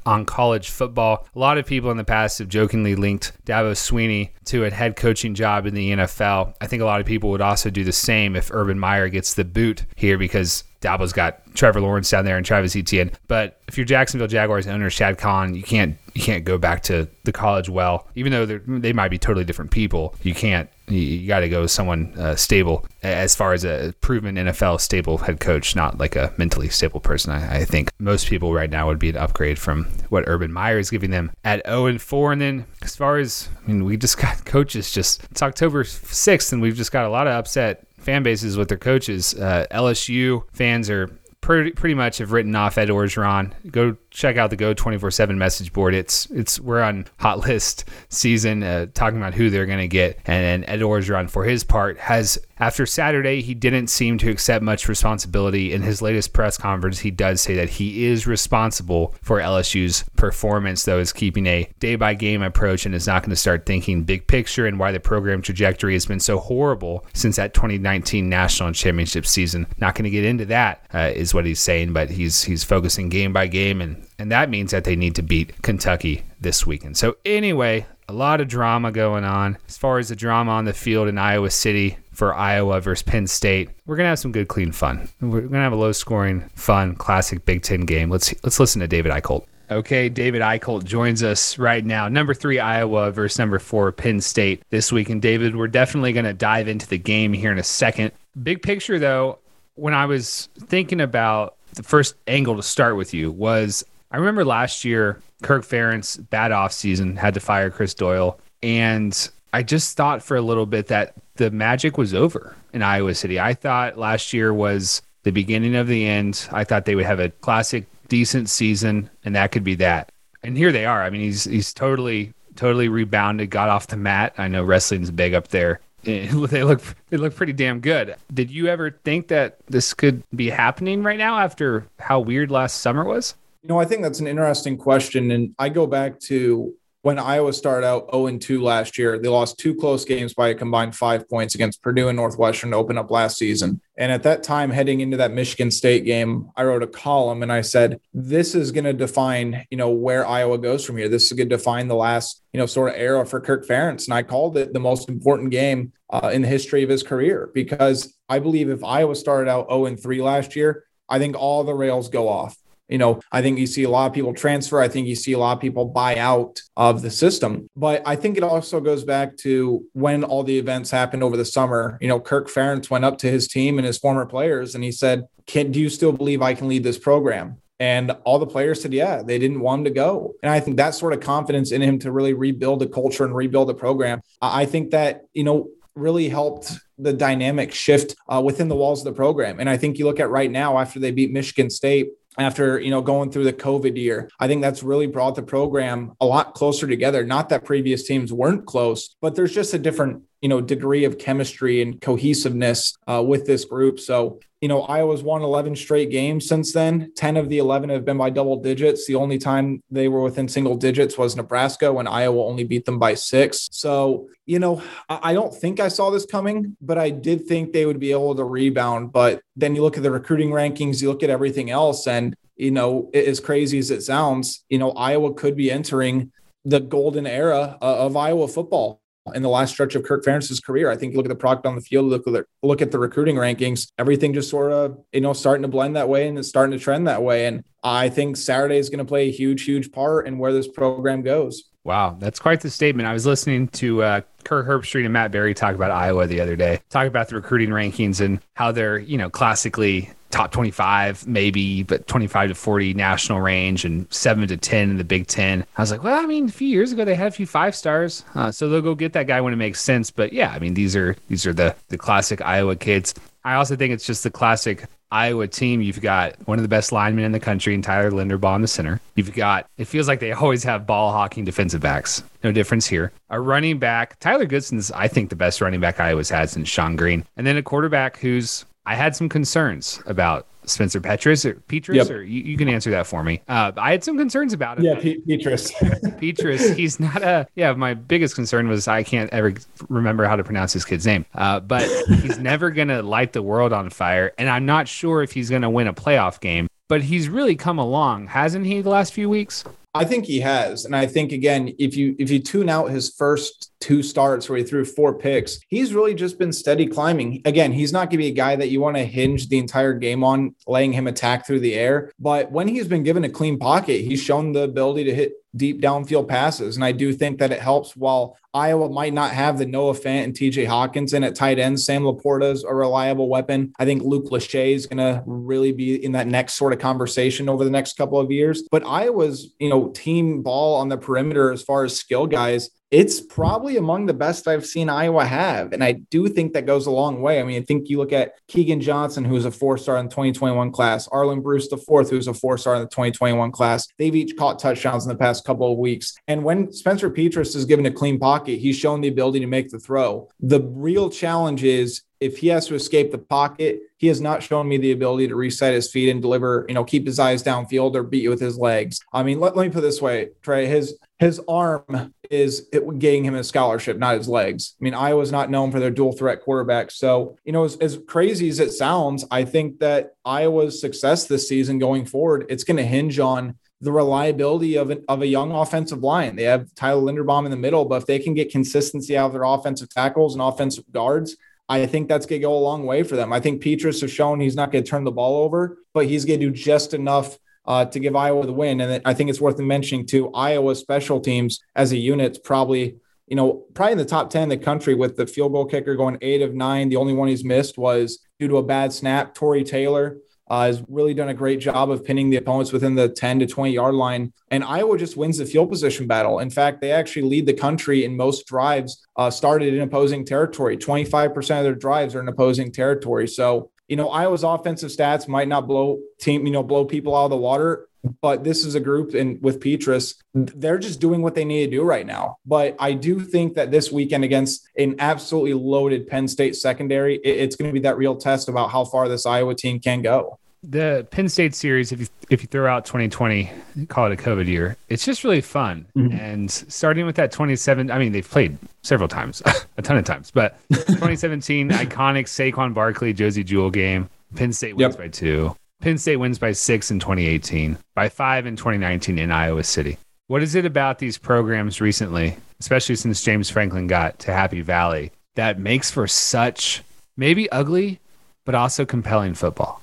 on 0.05 0.25
college 0.25 0.69
football. 0.69 1.27
A 1.35 1.39
lot 1.39 1.57
of 1.57 1.65
people 1.65 1.91
in 1.91 1.97
the 1.97 2.03
past 2.03 2.39
have 2.39 2.49
jokingly 2.49 2.95
linked 2.95 3.33
Dabo 3.45 3.71
Swinney 3.71 4.31
to 4.45 4.65
a 4.65 4.71
head 4.71 4.95
coaching 4.95 5.33
job 5.33 5.65
in 5.65 5.73
the 5.73 5.91
NFL. 5.91 6.55
I 6.61 6.67
think 6.67 6.81
a 6.81 6.85
lot 6.85 6.99
of 6.99 7.05
people 7.05 7.29
would 7.31 7.41
also 7.41 7.69
do 7.69 7.83
the 7.83 7.91
same 7.91 8.35
if 8.35 8.51
Urban 8.51 8.79
Meyer 8.79 9.09
gets 9.09 9.33
the 9.33 9.45
boot 9.45 9.85
here 9.95 10.17
because 10.17 10.63
Dabo's 10.81 11.13
got 11.13 11.41
Trevor 11.55 11.81
Lawrence 11.81 12.09
down 12.09 12.25
there 12.25 12.37
and 12.37 12.45
Travis 12.45 12.75
Etienne. 12.75 13.11
But 13.27 13.59
if 13.67 13.77
you're 13.77 13.85
Jacksonville 13.85 14.27
Jaguars 14.27 14.67
owner 14.67 14.89
Shad 14.89 15.17
Khan, 15.17 15.55
you 15.55 15.63
can't 15.63 15.97
you 16.13 16.21
can't 16.23 16.45
go 16.45 16.57
back 16.57 16.81
to 16.83 17.07
the 17.25 17.31
college 17.31 17.69
well, 17.69 18.07
even 18.15 18.31
though 18.31 18.45
they 18.45 18.91
might 18.91 19.09
be 19.09 19.19
totally 19.19 19.45
different 19.45 19.69
people. 19.69 20.15
You 20.23 20.33
can't. 20.33 20.69
You, 20.87 20.99
you 20.99 21.27
got 21.27 21.41
to 21.41 21.49
go 21.49 21.61
with 21.61 21.71
someone 21.71 22.13
uh, 22.17 22.35
stable 22.35 22.85
as 23.03 23.35
far 23.35 23.53
as 23.53 23.63
a 23.65 23.93
proven 24.01 24.35
NFL 24.35 24.79
stable 24.79 25.17
head 25.17 25.39
coach, 25.39 25.75
not 25.75 25.97
like 25.97 26.15
a 26.15 26.33
mentally 26.37 26.69
stable 26.69 26.99
person. 26.99 27.33
I, 27.33 27.57
I, 27.57 27.65
think 27.65 27.91
most 27.99 28.27
people 28.27 28.53
right 28.53 28.69
now 28.69 28.87
would 28.87 28.97
be 28.97 29.09
an 29.09 29.17
upgrade 29.17 29.59
from 29.59 29.85
what 30.09 30.23
Urban 30.27 30.51
Meyer 30.51 30.79
is 30.79 30.89
giving 30.89 31.11
them 31.11 31.31
at 31.43 31.65
0 31.67 31.87
and 31.87 32.01
4. 32.01 32.31
And 32.31 32.41
then 32.41 32.65
as 32.81 32.95
far 32.95 33.17
as 33.17 33.49
I 33.63 33.67
mean, 33.67 33.83
we 33.83 33.97
just 33.97 34.17
got 34.17 34.45
coaches. 34.45 34.91
Just 34.91 35.23
it's 35.29 35.43
October 35.43 35.83
6th, 35.83 36.53
and 36.53 36.61
we've 36.61 36.75
just 36.75 36.91
got 36.91 37.05
a 37.05 37.09
lot 37.09 37.27
of 37.27 37.33
upset 37.33 37.86
fan 37.97 38.23
bases 38.23 38.57
with 38.57 38.69
their 38.69 38.77
coaches. 38.77 39.33
Uh, 39.33 39.65
LSU 39.71 40.43
fans 40.53 40.89
are 40.89 41.09
pretty 41.47 41.71
pretty 41.71 41.95
much 41.95 42.17
have 42.17 42.33
written 42.33 42.53
off 42.55 42.77
Ed 42.77 42.89
Orgeron. 42.89 43.53
Go 43.71 43.95
check 44.11 44.35
out 44.35 44.49
the 44.49 44.57
Geaux 44.57 44.73
24 44.73 45.11
7 45.11 45.37
message 45.37 45.71
board. 45.71 45.95
It's 45.95 46.25
it's 46.29 46.59
we're 46.59 46.81
on 46.81 47.07
hot 47.19 47.39
list 47.47 47.85
season, 48.09 48.63
uh, 48.63 48.87
talking 48.93 49.17
about 49.17 49.33
who 49.33 49.49
they're 49.49 49.65
going 49.65 49.79
to 49.79 49.87
get. 49.87 50.19
And, 50.25 50.65
Ed 50.67 50.81
Orgeron, 50.81 51.29
for 51.29 51.45
his 51.45 51.63
part, 51.63 51.97
has 51.99 52.37
after 52.59 52.85
Saturday, 52.85 53.41
he 53.41 53.53
didn't 53.53 53.87
seem 53.87 54.17
to 54.17 54.29
accept 54.29 54.63
much 54.63 54.89
responsibility. 54.89 55.71
In 55.71 55.83
his 55.83 56.01
latest 56.01 56.33
press 56.33 56.57
conference, 56.57 56.99
he 56.99 57.11
does 57.11 57.39
say 57.39 57.55
that 57.55 57.69
he 57.69 58.05
is 58.05 58.25
responsible 58.25 59.13
for 59.21 59.39
LSU's 59.39 60.03
performance, 60.15 60.83
though, 60.83 60.99
is 60.99 61.13
keeping 61.13 61.45
a 61.45 61.69
day 61.79 61.95
by 61.95 62.15
game 62.15 62.41
approach 62.41 62.85
and 62.85 62.95
is 62.95 63.07
not 63.07 63.21
going 63.21 63.29
to 63.29 63.35
start 63.35 63.65
thinking 63.65 64.03
big 64.03 64.25
picture 64.27 64.65
and 64.65 64.79
why 64.79 64.91
the 64.91 64.99
program 64.99 65.41
trajectory 65.41 65.93
has 65.93 66.07
been 66.07 66.19
so 66.19 66.39
horrible 66.39 67.05
since 67.13 67.35
that 67.35 67.53
2019 67.53 68.27
national 68.27 68.73
championship 68.73 69.25
season. 69.27 69.67
Not 69.77 69.93
going 69.93 70.05
to 70.05 70.09
get 70.09 70.25
into 70.25 70.45
that, 70.45 70.83
uh, 70.93 71.11
is 71.13 71.35
what 71.37 71.45
he's 71.45 71.59
saying, 71.59 71.93
but 71.93 72.09
he's 72.09 72.43
he's 72.43 72.63
focusing 72.63 73.09
game 73.09 73.31
by 73.31 73.47
game, 73.47 73.79
and 73.79 74.05
and 74.19 74.31
that 74.31 74.49
means 74.49 74.71
that 74.71 74.83
they 74.83 74.95
need 74.95 75.15
to 75.15 75.21
beat 75.21 75.61
Kentucky 75.61 76.23
this 76.41 76.65
weekend. 76.65 76.97
So 76.97 77.15
anyway, 77.23 77.85
a 78.09 78.13
lot 78.13 78.41
of 78.41 78.47
drama 78.47 78.91
going 78.91 79.23
on. 79.23 79.57
As 79.67 79.77
far 79.77 79.99
as 79.99 80.09
the 80.09 80.15
drama 80.15 80.51
on 80.51 80.65
the 80.65 80.73
field 80.73 81.07
in 81.07 81.17
Iowa 81.17 81.51
City 81.51 81.97
for 82.11 82.33
Iowa 82.33 82.81
versus 82.81 83.03
Penn 83.03 83.27
State, 83.27 83.69
we're 83.85 83.95
gonna 83.95 84.09
have 84.09 84.19
some 84.19 84.31
good, 84.31 84.47
clean 84.47 84.71
fun. 84.71 85.07
We're 85.21 85.41
gonna 85.41 85.63
have 85.63 85.73
a 85.73 85.77
low-scoring, 85.77 86.49
fun, 86.55 86.95
classic 86.95 87.45
Big 87.45 87.61
Ten 87.61 87.81
game. 87.81 88.09
Let's 88.09 88.33
let's 88.43 88.59
listen 88.59 88.81
to 88.81 88.87
David 88.87 89.11
Eickholt. 89.11 89.45
Okay, 89.69 90.07
David 90.07 90.41
Eickholt 90.41 90.85
joins 90.85 91.23
us 91.23 91.57
right 91.57 91.85
now. 91.85 92.07
Number 92.07 92.33
three, 92.33 92.57
Iowa 92.57 93.11
versus 93.11 93.37
number 93.37 93.59
four, 93.59 93.91
Penn 93.91 94.21
State 94.21 94.63
this 94.69 94.93
week. 94.93 95.09
And 95.09 95.21
David, 95.21 95.57
we're 95.57 95.67
definitely 95.67 96.13
going 96.13 96.23
to 96.23 96.33
dive 96.33 96.69
into 96.69 96.87
the 96.87 96.97
game 96.97 97.33
here 97.33 97.51
in 97.51 97.59
a 97.59 97.63
second. 97.63 98.13
Big 98.41 98.61
picture, 98.61 98.97
though, 98.97 99.39
when 99.77 99.93
I 99.93 100.05
was 100.05 100.49
thinking 100.59 101.01
about 101.01 101.55
the 101.73 101.83
first 101.83 102.15
angle 102.27 102.55
to 102.55 102.63
start 102.63 102.97
with 102.97 103.13
you 103.13 103.31
was 103.31 103.83
I 104.11 104.17
remember 104.17 104.43
last 104.43 104.83
year 104.83 105.21
Kirk 105.43 105.63
Ferentz 105.63 106.17
bad 106.29 106.51
off 106.51 106.71
season 106.73 107.15
had 107.15 107.33
to 107.35 107.39
fire 107.39 107.69
Chris 107.69 107.93
Doyle, 107.93 108.39
and 108.63 109.29
I 109.53 109.63
just 109.63 109.95
thought 109.95 110.23
for 110.23 110.35
a 110.35 110.41
little 110.41 110.65
bit 110.65 110.87
that 110.87 111.13
the 111.35 111.51
magic 111.51 111.97
was 111.97 112.13
over 112.13 112.55
in 112.73 112.81
Iowa 112.81 113.13
City. 113.13 113.39
I 113.39 113.53
thought 113.53 113.97
last 113.97 114.33
year 114.33 114.53
was 114.53 115.01
the 115.23 115.31
beginning 115.31 115.75
of 115.75 115.87
the 115.87 116.07
end. 116.07 116.47
I 116.51 116.63
thought 116.63 116.85
they 116.85 116.95
would 116.95 117.05
have 117.05 117.19
a 117.19 117.29
classic, 117.29 117.85
decent 118.07 118.49
season, 118.49 119.09
and 119.23 119.35
that 119.35 119.51
could 119.51 119.63
be 119.63 119.75
that. 119.75 120.11
And 120.43 120.57
here 120.57 120.71
they 120.71 120.85
are. 120.85 121.03
I 121.03 121.09
mean, 121.09 121.21
he's 121.21 121.43
he's 121.43 121.73
totally 121.73 122.33
totally 122.55 122.89
rebounded, 122.89 123.49
got 123.49 123.69
off 123.69 123.87
the 123.87 123.97
mat. 123.97 124.33
I 124.37 124.47
know 124.47 124.63
wrestling's 124.63 125.11
big 125.11 125.33
up 125.33 125.49
there. 125.49 125.79
they 126.47 126.63
look 126.63 126.81
they 127.09 127.17
look 127.17 127.35
pretty 127.35 127.53
damn 127.53 127.81
good. 127.81 128.15
Did 128.33 128.49
you 128.49 128.67
ever 128.67 128.91
think 128.91 129.27
that 129.27 129.57
this 129.67 129.93
could 129.93 130.23
be 130.33 130.49
happening 130.49 131.03
right 131.03 131.17
now 131.17 131.39
after 131.39 131.85
how 131.99 132.21
weird 132.21 132.49
last 132.49 132.79
summer 132.79 133.03
was? 133.03 133.35
You 133.63 133.69
know, 133.69 133.79
I 133.79 133.85
think 133.85 134.03
that's 134.03 134.21
an 134.21 134.27
interesting 134.27 134.77
question. 134.77 135.31
And 135.31 135.53
I 135.59 135.67
go 135.67 135.85
back 135.85 136.17
to 136.21 136.73
when 137.01 137.19
Iowa 137.19 137.53
started 137.53 137.87
out 137.87 138.09
0 138.11 138.37
2 138.37 138.61
last 138.61 138.97
year. 138.97 139.17
They 139.17 139.29
lost 139.29 139.57
two 139.57 139.75
close 139.75 140.03
games 140.03 140.33
by 140.33 140.49
a 140.49 140.55
combined 140.55 140.95
five 140.95 141.29
points 141.29 141.55
against 141.55 141.81
Purdue 141.81 142.09
and 142.09 142.15
Northwestern 142.15 142.71
to 142.71 142.77
open 142.77 142.97
up 142.97 143.11
last 143.11 143.37
season. 143.37 143.81
And 143.97 144.11
at 144.11 144.23
that 144.23 144.43
time, 144.43 144.69
heading 144.69 144.99
into 144.99 145.17
that 145.17 145.31
Michigan 145.31 145.71
State 145.71 146.05
game, 146.05 146.49
I 146.55 146.63
wrote 146.63 146.83
a 146.83 146.87
column 146.87 147.43
and 147.43 147.51
I 147.51 147.61
said, 147.61 147.99
this 148.13 148.55
is 148.55 148.71
going 148.71 148.83
to 148.83 148.93
define, 148.93 149.65
you 149.69 149.77
know, 149.77 149.89
where 149.89 150.27
Iowa 150.27 150.57
goes 150.57 150.85
from 150.85 150.97
here. 150.97 151.09
This 151.09 151.25
is 151.25 151.33
going 151.33 151.49
to 151.49 151.55
define 151.55 151.87
the 151.87 151.95
last, 151.95 152.43
you 152.53 152.59
know, 152.59 152.65
sort 152.65 152.89
of 152.89 152.99
era 152.99 153.25
for 153.25 153.39
Kirk 153.39 153.65
Ferentz. 153.65 154.05
And 154.05 154.13
I 154.13 154.23
called 154.23 154.57
it 154.57 154.73
the 154.73 154.79
most 154.79 155.09
important 155.09 155.51
game 155.51 155.93
uh, 156.09 156.31
in 156.33 156.41
the 156.41 156.47
history 156.47 156.83
of 156.83 156.89
his 156.89 157.03
career 157.03 157.49
because 157.53 158.15
I 158.29 158.39
believe 158.39 158.69
if 158.69 158.83
Iowa 158.83 159.15
started 159.15 159.49
out 159.49 159.67
0 159.69 159.95
3 159.95 160.21
last 160.21 160.55
year, 160.55 160.85
I 161.09 161.19
think 161.19 161.35
all 161.37 161.63
the 161.63 161.73
rails 161.73 162.09
go 162.09 162.27
off. 162.27 162.57
You 162.87 162.97
know, 162.97 163.19
I 163.31 163.41
think 163.41 163.59
you 163.59 163.67
see 163.67 163.83
a 163.83 163.89
lot 163.89 164.07
of 164.07 164.13
people 164.13 164.33
transfer. 164.33 164.79
I 164.79 164.87
think 164.87 165.07
you 165.07 165.15
see 165.15 165.33
a 165.33 165.39
lot 165.39 165.57
of 165.57 165.61
people 165.61 165.85
buy 165.85 166.15
out 166.15 166.61
of 166.75 167.01
the 167.01 167.11
system. 167.11 167.69
But 167.75 168.01
I 168.05 168.15
think 168.15 168.37
it 168.37 168.43
also 168.43 168.79
goes 168.79 169.03
back 169.03 169.35
to 169.37 169.85
when 169.93 170.23
all 170.23 170.43
the 170.43 170.57
events 170.57 170.91
happened 170.91 171.23
over 171.23 171.35
the 171.35 171.45
summer. 171.45 171.97
You 172.01 172.07
know, 172.07 172.19
Kirk 172.19 172.47
Ferentz 172.47 172.89
went 172.89 173.05
up 173.05 173.17
to 173.19 173.31
his 173.31 173.47
team 173.47 173.77
and 173.77 173.85
his 173.85 173.97
former 173.97 174.25
players 174.25 174.75
and 174.75 174.83
he 174.83 174.91
said, 174.91 175.27
Can 175.45 175.71
do 175.71 175.79
you 175.79 175.89
still 175.89 176.11
believe 176.11 176.41
I 176.41 176.53
can 176.53 176.67
lead 176.67 176.83
this 176.83 176.97
program? 176.97 177.57
And 177.79 178.11
all 178.23 178.39
the 178.39 178.47
players 178.47 178.81
said, 178.81 178.91
yeah, 178.91 179.21
they 179.21 179.37
didn't 179.37 179.59
want 179.59 179.81
him 179.81 179.85
to 179.85 179.91
go. 179.91 180.33
And 180.41 180.51
I 180.51 180.59
think 180.59 180.77
that 180.77 180.95
sort 180.95 181.13
of 181.13 181.19
confidence 181.19 181.71
in 181.71 181.81
him 181.81 181.99
to 181.99 182.11
really 182.11 182.33
rebuild 182.33 182.79
the 182.79 182.87
culture 182.87 183.23
and 183.23 183.35
rebuild 183.35 183.69
the 183.69 183.75
program, 183.75 184.21
I 184.41 184.65
think 184.65 184.91
that, 184.91 185.25
you 185.33 185.43
know, 185.43 185.69
really 185.93 186.29
helped 186.29 186.73
the 186.97 187.13
dynamic 187.13 187.73
shift 187.73 188.15
uh, 188.29 188.41
within 188.43 188.67
the 188.67 188.75
walls 188.75 189.05
of 189.05 189.13
the 189.13 189.17
program. 189.17 189.59
And 189.59 189.69
I 189.69 189.77
think 189.77 189.97
you 189.97 190.05
look 190.05 190.19
at 190.19 190.29
right 190.29 190.49
now 190.49 190.77
after 190.77 190.99
they 190.99 191.11
beat 191.11 191.31
Michigan 191.31 191.69
State, 191.69 192.09
after 192.37 192.79
you 192.79 192.91
know 192.91 193.01
going 193.01 193.31
through 193.31 193.45
the 193.45 193.53
covid 193.53 193.97
year. 193.97 194.29
I 194.39 194.47
think 194.47 194.61
that's 194.61 194.83
really 194.83 195.07
brought 195.07 195.35
the 195.35 195.43
program 195.43 196.13
a 196.21 196.25
lot 196.25 196.53
closer 196.53 196.87
together. 196.87 197.25
Not 197.25 197.49
that 197.49 197.65
previous 197.65 198.03
teams 198.03 198.31
weren't 198.33 198.65
close 198.65 199.15
but 199.21 199.35
there's 199.35 199.53
just 199.53 199.73
a 199.73 199.79
different 199.79 200.23
you 200.41 200.49
know 200.49 200.61
degree 200.61 201.03
of 201.05 201.17
chemistry 201.17 201.81
and 201.81 201.99
cohesiveness 202.01 202.95
uh, 203.07 203.23
with 203.23 203.45
this 203.45 203.65
group. 203.65 203.99
So 203.99 204.39
you 204.61 204.67
know 204.67 204.81
iowa's 204.83 205.23
won 205.23 205.41
11 205.41 205.75
straight 205.75 206.09
games 206.09 206.47
since 206.47 206.73
then. 206.73 207.11
10 207.15 207.37
of 207.37 207.49
the 207.49 207.57
11 207.57 207.89
have 207.89 208.05
been 208.05 208.17
by 208.17 208.29
double 208.29 208.61
digits. 208.61 209.05
The 209.05 209.15
only 209.15 209.37
time 209.37 209.81
they 209.89 210.07
were 210.07 210.21
within 210.21 210.47
single 210.47 210.75
digits 210.75 211.17
was 211.17 211.35
nebraska 211.35 211.91
when 211.91 212.07
iowa 212.07 212.45
only 212.45 212.63
beat 212.63 212.85
them 212.85 212.99
by 212.99 213.13
six. 213.13 213.67
So 213.71 214.29
you 214.45 214.59
know 214.59 214.81
i 215.09 215.33
don't 215.33 215.53
think 215.53 215.79
i 215.79 215.87
saw 215.87 216.09
this 216.09 216.25
coming 216.25 216.77
but 216.81 216.97
i 216.97 217.09
did 217.09 217.45
think 217.45 217.73
they 217.73 217.85
would 217.85 217.99
be 217.99 218.11
able 218.11 218.35
to 218.35 218.43
rebound. 218.43 219.11
But 219.11 219.41
then 219.55 219.75
you 219.75 219.81
look 219.81 219.97
at 219.97 220.03
the 220.03 220.11
recruiting 220.11 220.49
rankings 220.49 221.01
you 221.01 221.09
look 221.09 221.23
at 221.23 221.29
everything 221.29 221.69
else 221.69 222.07
and 222.07 222.35
you 222.55 222.71
know 222.71 223.09
as 223.13 223.39
crazy 223.39 223.77
as 223.79 223.91
it 223.91 224.01
sounds 224.01 224.65
you 224.69 224.77
know 224.77 224.91
iowa 224.91 225.33
could 225.33 225.55
be 225.55 225.71
entering 225.71 226.31
the 226.65 226.79
golden 226.79 227.25
era 227.27 227.77
of 227.81 228.17
iowa 228.17 228.47
football 228.47 229.01
in 229.33 229.41
the 229.41 229.49
last 229.49 229.71
stretch 229.71 229.95
of 229.95 230.03
Kirk 230.03 230.23
Ferentz's 230.23 230.59
career. 230.59 230.89
I 230.89 230.95
think 230.95 231.13
you 231.13 231.17
look 231.17 231.25
at 231.25 231.29
the 231.29 231.35
product 231.35 231.65
on 231.65 231.75
the 231.75 231.81
field, 231.81 232.05
look 232.05 232.27
at 232.27 232.33
the, 232.33 232.45
look 232.63 232.81
at 232.81 232.91
the 232.91 232.99
recruiting 232.99 233.35
rankings, 233.35 233.91
everything 233.97 234.33
just 234.33 234.49
sort 234.49 234.71
of, 234.71 234.97
you 235.11 235.21
know, 235.21 235.33
starting 235.33 235.61
to 235.63 235.67
blend 235.67 235.95
that 235.95 236.09
way 236.09 236.27
and 236.27 236.37
it's 236.37 236.47
starting 236.47 236.77
to 236.77 236.83
trend 236.83 237.07
that 237.07 237.23
way. 237.23 237.45
And 237.45 237.63
I 237.83 238.09
think 238.09 238.37
Saturday 238.37 238.77
is 238.77 238.89
going 238.89 238.99
to 238.99 239.05
play 239.05 239.29
a 239.29 239.31
huge, 239.31 239.63
huge 239.63 239.91
part 239.91 240.27
in 240.27 240.37
where 240.37 240.53
this 240.53 240.67
program 240.67 241.21
goes. 241.21 241.63
Wow, 241.83 242.17
that's 242.19 242.39
quite 242.39 242.59
the 242.59 242.69
statement. 242.69 243.07
I 243.07 243.13
was 243.13 243.25
listening 243.25 243.69
to 243.69 244.03
uh, 244.03 244.21
Kirk 244.43 244.67
Herbstreit 244.67 245.05
and 245.05 245.13
Matt 245.13 245.31
Barrie 245.31 245.53
talk 245.53 245.73
about 245.73 245.89
Iowa 245.89 246.27
the 246.27 246.41
other 246.41 246.57
day, 246.57 246.81
talk 246.89 247.07
about 247.07 247.29
the 247.29 247.35
recruiting 247.35 247.69
rankings 247.69 248.19
and 248.19 248.41
how 248.55 248.73
they're, 248.73 248.97
you 248.97 249.17
know, 249.17 249.29
classically 249.29 250.09
top 250.37 250.51
25 250.51 251.25
maybe 251.25 251.81
but 251.81 252.05
25 252.05 252.49
to 252.49 252.55
40 252.55 252.93
national 252.93 253.41
range 253.41 253.83
and 253.85 254.05
7 254.13 254.47
to 254.47 254.55
10 254.55 254.91
in 254.91 254.97
the 254.97 255.03
big 255.03 255.25
10 255.25 255.65
i 255.77 255.81
was 255.81 255.89
like 255.89 256.03
well 256.03 256.23
i 256.23 256.27
mean 256.27 256.47
a 256.47 256.51
few 256.51 256.67
years 256.67 256.91
ago 256.91 257.03
they 257.03 257.15
had 257.15 257.27
a 257.27 257.31
few 257.31 257.47
five 257.47 257.75
stars 257.75 258.23
uh, 258.35 258.51
so 258.51 258.69
they'll 258.69 258.81
go 258.81 258.93
get 258.93 259.13
that 259.13 259.25
guy 259.25 259.41
when 259.41 259.51
it 259.51 259.55
makes 259.55 259.81
sense 259.81 260.11
but 260.11 260.31
yeah 260.31 260.51
i 260.51 260.59
mean 260.59 260.75
these 260.75 260.95
are 260.95 261.15
these 261.27 261.47
are 261.47 261.53
the 261.53 261.75
the 261.87 261.97
classic 261.97 262.39
iowa 262.41 262.75
kids 262.75 263.15
i 263.45 263.55
also 263.55 263.75
think 263.75 263.91
it's 263.91 264.05
just 264.05 264.23
the 264.23 264.29
classic 264.29 264.85
Iowa 265.09 265.47
team, 265.47 265.81
you've 265.81 266.01
got 266.01 266.35
one 266.47 266.59
of 266.59 266.63
the 266.63 266.67
best 266.67 266.91
linemen 266.91 267.23
in 267.23 267.31
the 267.31 267.39
country 267.39 267.73
and 267.73 267.81
Tyler 267.81 268.11
Linderbaum, 268.11 268.57
in 268.57 268.61
the 268.61 268.67
center. 268.67 268.99
You've 269.15 269.33
got, 269.33 269.69
it 269.77 269.85
feels 269.85 270.05
like 270.07 270.19
they 270.19 270.31
always 270.33 270.63
have 270.65 270.85
ball 270.85 271.13
hawking 271.13 271.45
defensive 271.45 271.81
backs. 271.81 272.23
No 272.43 272.51
difference 272.51 272.85
here. 272.85 273.13
A 273.29 273.39
running 273.39 273.79
back, 273.79 274.19
Tyler 274.19 274.45
Goodson's, 274.45 274.91
I 274.91 275.07
think, 275.07 275.29
the 275.29 275.37
best 275.37 275.61
running 275.61 275.79
back 275.79 276.01
Iowa's 276.01 276.29
had 276.29 276.49
since 276.49 276.69
Shonn 276.69 276.97
Greene. 276.97 277.23
And 277.37 277.47
then 277.47 277.55
a 277.55 277.63
quarterback 277.63 278.17
who's 278.17 278.65
I 278.87 278.95
had 278.95 279.17
some 279.17 279.27
concerns 279.27 280.01
about 280.05 280.47
Spencer 280.63 281.01
Petras 281.01 281.43
or 281.43 281.55
Petras, 281.67 281.95
yep. 281.95 282.09
or 282.09 282.23
you, 282.23 282.41
you, 282.41 282.57
can 282.57 282.69
answer 282.69 282.89
that 282.91 283.05
for 283.05 283.21
me. 283.21 283.41
Uh, 283.49 283.73
I 283.75 283.91
had 283.91 284.01
some 284.01 284.17
concerns 284.17 284.53
about 284.53 284.79
it. 284.79 284.85
Yeah, 284.85 284.97
P- 284.97 285.21
Petras. 285.27 285.73
Petras. 286.21 286.73
He's 286.73 286.97
not 286.97 287.21
a. 287.21 287.47
Yeah, 287.55 287.73
my 287.73 287.93
biggest 287.93 288.35
concern 288.35 288.69
was 288.69 288.87
I 288.87 289.03
can't 289.03 289.31
ever 289.33 289.53
remember 289.89 290.23
how 290.23 290.37
to 290.37 290.43
pronounce 290.43 290.71
his 290.71 290.85
kid's 290.85 291.05
name. 291.05 291.25
Uh, 291.35 291.59
but 291.59 291.83
he's 292.21 292.39
never 292.39 292.71
gonna 292.71 293.01
light 293.01 293.33
the 293.33 293.41
world 293.41 293.73
on 293.73 293.89
fire, 293.89 294.31
and 294.37 294.49
I'm 294.49 294.65
not 294.65 294.87
sure 294.87 295.21
if 295.21 295.33
he's 295.33 295.49
gonna 295.49 295.69
win 295.69 295.87
a 295.87 295.93
playoff 295.93 296.39
game. 296.39 296.69
But 296.87 297.01
he's 297.01 297.27
really 297.27 297.57
come 297.57 297.79
along, 297.79 298.27
hasn't 298.27 298.65
he? 298.65 298.79
The 298.79 298.89
last 298.89 299.13
few 299.13 299.29
weeks. 299.29 299.65
I 299.97 300.05
think 300.05 300.25
he 300.25 300.39
has, 300.39 300.85
and 300.85 300.95
I 300.95 301.07
think 301.07 301.31
again, 301.31 301.73
if 301.79 301.95
you 301.97 302.15
if 302.19 302.29
you 302.29 302.39
tune 302.39 302.69
out 302.69 302.89
his 302.89 303.09
first 303.09 303.71
two 303.79 304.01
starts 304.01 304.49
where 304.49 304.57
he 304.57 304.63
threw 304.63 304.85
four 304.85 305.17
picks, 305.17 305.59
he's 305.69 305.93
really 305.93 306.13
just 306.13 306.39
been 306.39 306.51
steady 306.51 306.87
climbing. 306.87 307.41
Again, 307.45 307.71
he's 307.71 307.93
not 307.93 308.09
going 308.09 308.11
to 308.11 308.17
be 308.17 308.27
a 308.27 308.31
guy 308.31 308.55
that 308.55 308.69
you 308.69 308.81
want 308.81 308.97
to 308.97 309.03
hinge 309.03 309.49
the 309.49 309.57
entire 309.57 309.93
game 309.93 310.23
on, 310.23 310.55
laying 310.65 310.93
him 310.93 311.07
attack 311.07 311.45
through 311.45 311.59
the 311.59 311.75
air. 311.75 312.11
But 312.19 312.51
when 312.51 312.67
he's 312.67 312.87
been 312.87 313.03
given 313.03 313.23
a 313.23 313.29
clean 313.29 313.57
pocket, 313.59 314.01
he's 314.01 314.21
shown 314.21 314.51
the 314.51 314.61
ability 314.61 315.05
to 315.05 315.15
hit 315.15 315.33
deep 315.55 315.81
downfield 315.81 316.27
passes. 316.27 316.75
And 316.75 316.83
I 316.85 316.91
do 316.91 317.13
think 317.13 317.39
that 317.39 317.51
it 317.51 317.59
helps 317.59 317.95
while 317.95 318.37
Iowa 318.53 318.89
might 318.89 319.13
not 319.13 319.31
have 319.31 319.57
the 319.57 319.65
Noah 319.65 319.93
Fant 319.93 320.23
and 320.23 320.33
TJ 320.33 320.67
Hockenson 320.67 321.25
at 321.25 321.35
tight 321.35 321.59
end. 321.59 321.79
Sam 321.79 322.03
LaPorta 322.03 322.51
is 322.51 322.63
a 322.63 322.73
reliable 322.73 323.29
weapon. 323.29 323.73
I 323.79 323.85
think 323.85 324.03
Luke 324.03 324.29
Lachey 324.31 324.73
is 324.73 324.85
going 324.85 324.97
to 324.97 325.23
really 325.25 325.71
be 325.71 326.03
in 326.03 326.13
that 326.13 326.27
next 326.27 326.55
sort 326.55 326.73
of 326.73 326.79
conversation 326.79 327.49
over 327.49 327.63
the 327.63 327.69
next 327.69 327.97
couple 327.97 328.19
of 328.19 328.31
years. 328.31 328.63
But 328.71 328.85
Iowa's, 328.85 329.53
you 329.59 329.69
know, 329.69 329.89
team 329.89 330.41
ball 330.41 330.75
on 330.75 330.89
the 330.89 330.97
perimeter 330.97 331.51
as 331.51 331.61
far 331.61 331.83
as 331.83 331.97
skill 331.97 332.27
guys 332.27 332.69
it's 332.89 333.19
probably 333.19 333.75
among 333.75 334.05
the 334.05 334.13
best 334.13 334.47
I've 334.47 334.65
seen 334.65 334.89
Iowa 334.89 335.25
have. 335.25 335.73
And 335.73 335.83
I 335.83 335.93
do 335.93 336.29
think 336.29 336.53
that 336.53 336.65
goes 336.65 336.85
a 336.85 336.91
long 336.91 337.21
way. 337.21 337.39
I 337.39 337.43
mean, 337.43 337.61
I 337.61 337.65
think 337.65 337.89
you 337.89 337.97
look 337.97 338.13
at 338.13 338.33
Keagan 338.47 338.79
Johnson, 338.79 339.25
who's 339.25 339.45
a 339.45 339.51
four 339.51 339.77
star 339.77 339.97
in 339.97 340.05
the 340.05 340.11
2021 340.11 340.71
class, 340.71 341.07
Arland 341.09 341.43
Bruce, 341.43 341.67
the 341.67 341.77
fourth, 341.77 342.09
who's 342.09 342.27
a 342.27 342.33
four 342.33 342.57
star 342.57 342.75
in 342.75 342.81
the 342.81 342.87
2021 342.87 343.51
class. 343.51 343.87
They've 343.97 344.15
each 344.15 344.37
caught 344.37 344.59
touchdowns 344.59 345.05
in 345.05 345.09
the 345.09 345.17
past 345.17 345.43
couple 345.43 345.71
of 345.71 345.77
weeks. 345.77 346.15
And 346.27 346.43
when 346.43 346.71
Spencer 346.71 347.09
Petras 347.09 347.55
is 347.55 347.65
given 347.65 347.85
a 347.85 347.91
clean 347.91 348.19
pocket, 348.19 348.59
he's 348.59 348.77
shown 348.77 349.01
the 349.01 349.09
ability 349.09 349.41
to 349.41 349.47
make 349.47 349.69
the 349.69 349.79
throw. 349.79 350.29
The 350.39 350.61
real 350.61 351.09
challenge 351.09 351.63
is 351.63 352.03
if 352.19 352.37
he 352.37 352.47
has 352.47 352.67
to 352.67 352.75
escape 352.75 353.11
the 353.11 353.17
pocket, 353.17 353.81
he 353.97 354.07
has 354.07 354.21
not 354.21 354.41
shown 354.41 354.67
me 354.67 354.77
the 354.77 354.91
ability 354.91 355.27
to 355.27 355.35
reset 355.35 355.73
his 355.73 355.91
feet 355.91 356.09
and 356.09 356.21
deliver, 356.21 356.65
you 356.67 356.73
know, 356.73 356.83
keep 356.83 357.05
his 357.05 357.19
eyes 357.19 357.43
downfield 357.43 357.95
or 357.95 358.03
beat 358.03 358.23
you 358.23 358.29
with 358.29 358.39
his 358.39 358.57
legs. 358.57 358.99
I 359.13 359.23
mean, 359.23 359.39
let, 359.39 359.55
let 359.55 359.67
me 359.67 359.73
put 359.73 359.81
this 359.81 360.01
way, 360.01 360.29
Trey, 360.41 360.65
his 360.65 360.97
his 361.19 361.41
arm 361.47 362.13
is 362.31 362.67
it 362.71 362.99
getting 362.99 363.23
him 363.23 363.35
a 363.35 363.43
scholarship, 363.43 363.97
not 363.97 364.17
his 364.17 364.27
legs. 364.27 364.75
I 364.79 364.83
mean, 364.83 364.93
Iowa's 364.93 365.31
not 365.31 365.49
known 365.49 365.71
for 365.71 365.79
their 365.79 365.91
dual 365.91 366.11
threat 366.11 366.41
quarterback. 366.41 366.91
So, 366.91 367.37
you 367.45 367.51
know, 367.51 367.63
as, 367.63 367.77
as 367.77 367.99
crazy 368.07 368.49
as 368.49 368.59
it 368.59 368.71
sounds, 368.71 369.25
I 369.31 369.45
think 369.45 369.79
that 369.79 370.15
Iowa's 370.25 370.79
success 370.79 371.25
this 371.25 371.47
season 371.47 371.79
going 371.79 372.05
forward, 372.05 372.45
it's 372.49 372.63
going 372.63 372.77
to 372.77 372.85
hinge 372.85 373.19
on 373.19 373.55
the 373.81 373.91
reliability 373.91 374.75
of, 374.75 374.89
an, 374.89 375.03
of 375.07 375.21
a 375.21 375.27
young 375.27 375.51
offensive 375.51 375.99
line. 375.99 376.35
They 376.35 376.43
have 376.43 376.73
Tyler 376.75 377.01
Linderbaum 377.01 377.45
in 377.45 377.51
the 377.51 377.57
middle, 377.57 377.85
but 377.85 378.01
if 378.01 378.07
they 378.07 378.19
can 378.19 378.33
get 378.33 378.51
consistency 378.51 379.15
out 379.15 379.27
of 379.27 379.33
their 379.33 379.43
offensive 379.43 379.89
tackles 379.89 380.33
and 380.33 380.41
offensive 380.41 380.85
guards, 380.91 381.35
I 381.69 381.85
think 381.85 382.07
that's 382.07 382.25
going 382.25 382.41
to 382.41 382.47
go 382.47 382.55
a 382.55 382.59
long 382.59 382.85
way 382.85 383.03
for 383.03 383.15
them. 383.15 383.33
I 383.33 383.39
think 383.39 383.61
Petras 383.61 384.01
has 384.01 384.11
shown 384.11 384.39
he's 384.39 384.55
not 384.55 384.71
going 384.71 384.83
to 384.83 384.89
turn 384.89 385.03
the 385.03 385.11
ball 385.11 385.43
over, 385.43 385.77
but 385.93 386.05
he's 386.05 386.25
going 386.25 386.39
to 386.39 386.47
do 386.47 386.51
just 386.51 386.93
enough 386.93 387.37
uh, 387.67 387.85
to 387.85 387.99
give 387.99 388.15
Iowa 388.15 388.45
the 388.45 388.53
win. 388.53 388.81
And 388.81 389.01
I 389.05 389.13
think 389.13 389.29
it's 389.29 389.41
worth 389.41 389.59
mentioning 389.59 390.05
too, 390.05 390.31
Iowa 390.33 390.75
special 390.75 391.19
teams 391.19 391.59
as 391.75 391.91
a 391.91 391.97
unit 391.97 392.39
probably, 392.43 392.95
you 393.27 393.35
know, 393.35 393.65
probably 393.73 393.93
in 393.93 393.97
the 393.97 394.05
top 394.05 394.29
10 394.29 394.43
in 394.43 394.49
the 394.49 394.57
country 394.57 394.95
with 394.95 395.17
the 395.17 395.27
field 395.27 395.51
goal 395.51 395.65
kicker 395.65 395.95
going 395.95 396.17
eight 396.21 396.41
of 396.41 396.55
nine. 396.55 396.89
The 396.89 396.95
only 396.95 397.13
one 397.13 397.27
he's 397.27 397.43
missed 397.43 397.77
was 397.77 398.19
due 398.39 398.47
to 398.47 398.57
a 398.57 398.63
bad 398.63 398.93
snap. 398.93 399.35
Tory 399.35 399.63
Taylor 399.63 400.17
uh, 400.49 400.65
has 400.65 400.81
really 400.87 401.13
done 401.13 401.29
a 401.29 401.33
great 401.33 401.59
job 401.59 401.91
of 401.91 402.05
pinning 402.05 402.29
the 402.29 402.37
opponents 402.37 402.71
within 402.71 402.95
the 402.95 403.09
10 403.09 403.39
to 403.39 403.45
20 403.45 403.71
yard 403.71 403.95
line. 403.95 404.31
And 404.49 404.63
Iowa 404.63 404.97
just 404.97 405.17
wins 405.17 405.37
the 405.37 405.45
field 405.45 405.69
position 405.69 406.07
battle. 406.07 406.39
In 406.39 406.49
fact, 406.49 406.79
they 406.79 406.91
actually 406.91 407.23
lead 407.23 407.45
the 407.45 407.53
country 407.53 408.05
in 408.05 408.15
most 408.15 408.47
drives 408.47 409.05
uh, 409.17 409.29
started 409.29 409.73
in 409.73 409.81
opposing 409.81 410.23
territory. 410.25 410.77
25% 410.77 411.37
of 411.57 411.63
their 411.63 411.75
drives 411.75 412.15
are 412.15 412.21
in 412.21 412.29
opposing 412.29 412.71
territory. 412.71 413.27
So, 413.27 413.71
you 413.87 413.95
know, 413.95 414.09
Iowa's 414.09 414.43
offensive 414.43 414.89
stats 414.89 415.27
might 415.27 415.47
not 415.47 415.67
blow 415.67 415.99
team, 416.19 416.45
you 416.45 416.51
know, 416.51 416.63
blow 416.63 416.85
people 416.85 417.15
out 417.15 417.25
of 417.25 417.29
the 417.31 417.37
water, 417.37 417.87
but 418.21 418.43
this 418.43 418.65
is 418.65 418.75
a 418.75 418.79
group 418.79 419.13
and 419.13 419.41
with 419.41 419.59
Petras, 419.59 420.15
they're 420.33 420.77
just 420.77 420.99
doing 420.99 421.21
what 421.21 421.35
they 421.35 421.45
need 421.45 421.65
to 421.65 421.71
do 421.71 421.83
right 421.83 422.05
now. 422.05 422.37
But 422.45 422.75
I 422.79 422.93
do 422.93 423.19
think 423.19 423.55
that 423.55 423.71
this 423.71 423.91
weekend 423.91 424.23
against 424.23 424.67
an 424.77 424.95
absolutely 424.99 425.53
loaded 425.53 426.07
Penn 426.07 426.27
State 426.27 426.55
secondary, 426.55 427.17
it's 427.17 427.55
going 427.55 427.69
to 427.69 427.73
be 427.73 427.81
that 427.81 427.97
real 427.97 428.15
test 428.15 428.49
about 428.49 428.71
how 428.71 428.85
far 428.85 429.07
this 429.07 429.25
Iowa 429.25 429.55
team 429.55 429.79
can 429.79 430.01
go 430.01 430.39
the 430.63 431.07
Penn 431.11 431.29
State 431.29 431.55
series, 431.55 431.91
if 431.91 431.99
you 431.99 432.07
if 432.29 432.41
you 432.41 432.47
throw 432.47 432.71
out 432.71 432.85
2020, 432.85 433.49
call 433.87 434.11
it 434.11 434.19
a 434.19 434.21
COVID 434.21 434.47
year, 434.47 434.75
it's 434.89 435.05
just 435.05 435.23
really 435.23 435.41
fun. 435.41 435.85
Mm-hmm. 435.95 436.17
And 436.17 436.51
starting 436.51 437.05
with 437.05 437.15
that 437.15 437.31
27, 437.31 437.89
I 437.89 437.97
mean, 437.97 438.11
they've 438.11 438.27
played 438.27 438.57
several 438.81 439.07
times, 439.07 439.41
a 439.77 439.81
ton 439.81 439.97
of 439.97 440.05
times, 440.05 440.31
but 440.31 440.57
2017 440.69 441.69
iconic 441.69 442.25
Saquon 442.25 442.73
Barkley 442.73 443.13
Josey 443.13 443.43
Jewell 443.43 443.71
game. 443.71 444.09
Penn 444.35 444.51
State 444.51 444.75
wins 444.75 444.95
yep. 444.95 444.97
by 444.97 445.07
two. 445.07 445.55
Penn 445.79 445.97
State 445.97 446.17
wins 446.17 446.39
by 446.39 446.51
six 446.51 446.91
in 446.91 446.99
2018, 446.99 447.77
by 447.93 448.09
five 448.09 448.45
in 448.45 448.55
2019 448.55 449.17
in 449.19 449.31
Iowa 449.31 449.63
City. 449.63 449.97
What 450.27 450.43
is 450.43 450.55
it 450.55 450.65
about 450.65 450.99
these 450.99 451.17
programs 451.17 451.79
recently, 451.79 452.35
especially 452.59 452.95
since 452.95 453.21
James 453.21 453.49
Franklin 453.49 453.87
got 453.87 454.19
to 454.19 454.33
Happy 454.33 454.61
Valley, 454.61 455.11
that 455.35 455.59
makes 455.59 455.89
for 455.89 456.07
such 456.07 456.83
maybe 457.15 457.49
ugly, 457.51 457.99
but 458.43 458.55
also 458.55 458.85
compelling 458.85 459.35
football? 459.35 459.81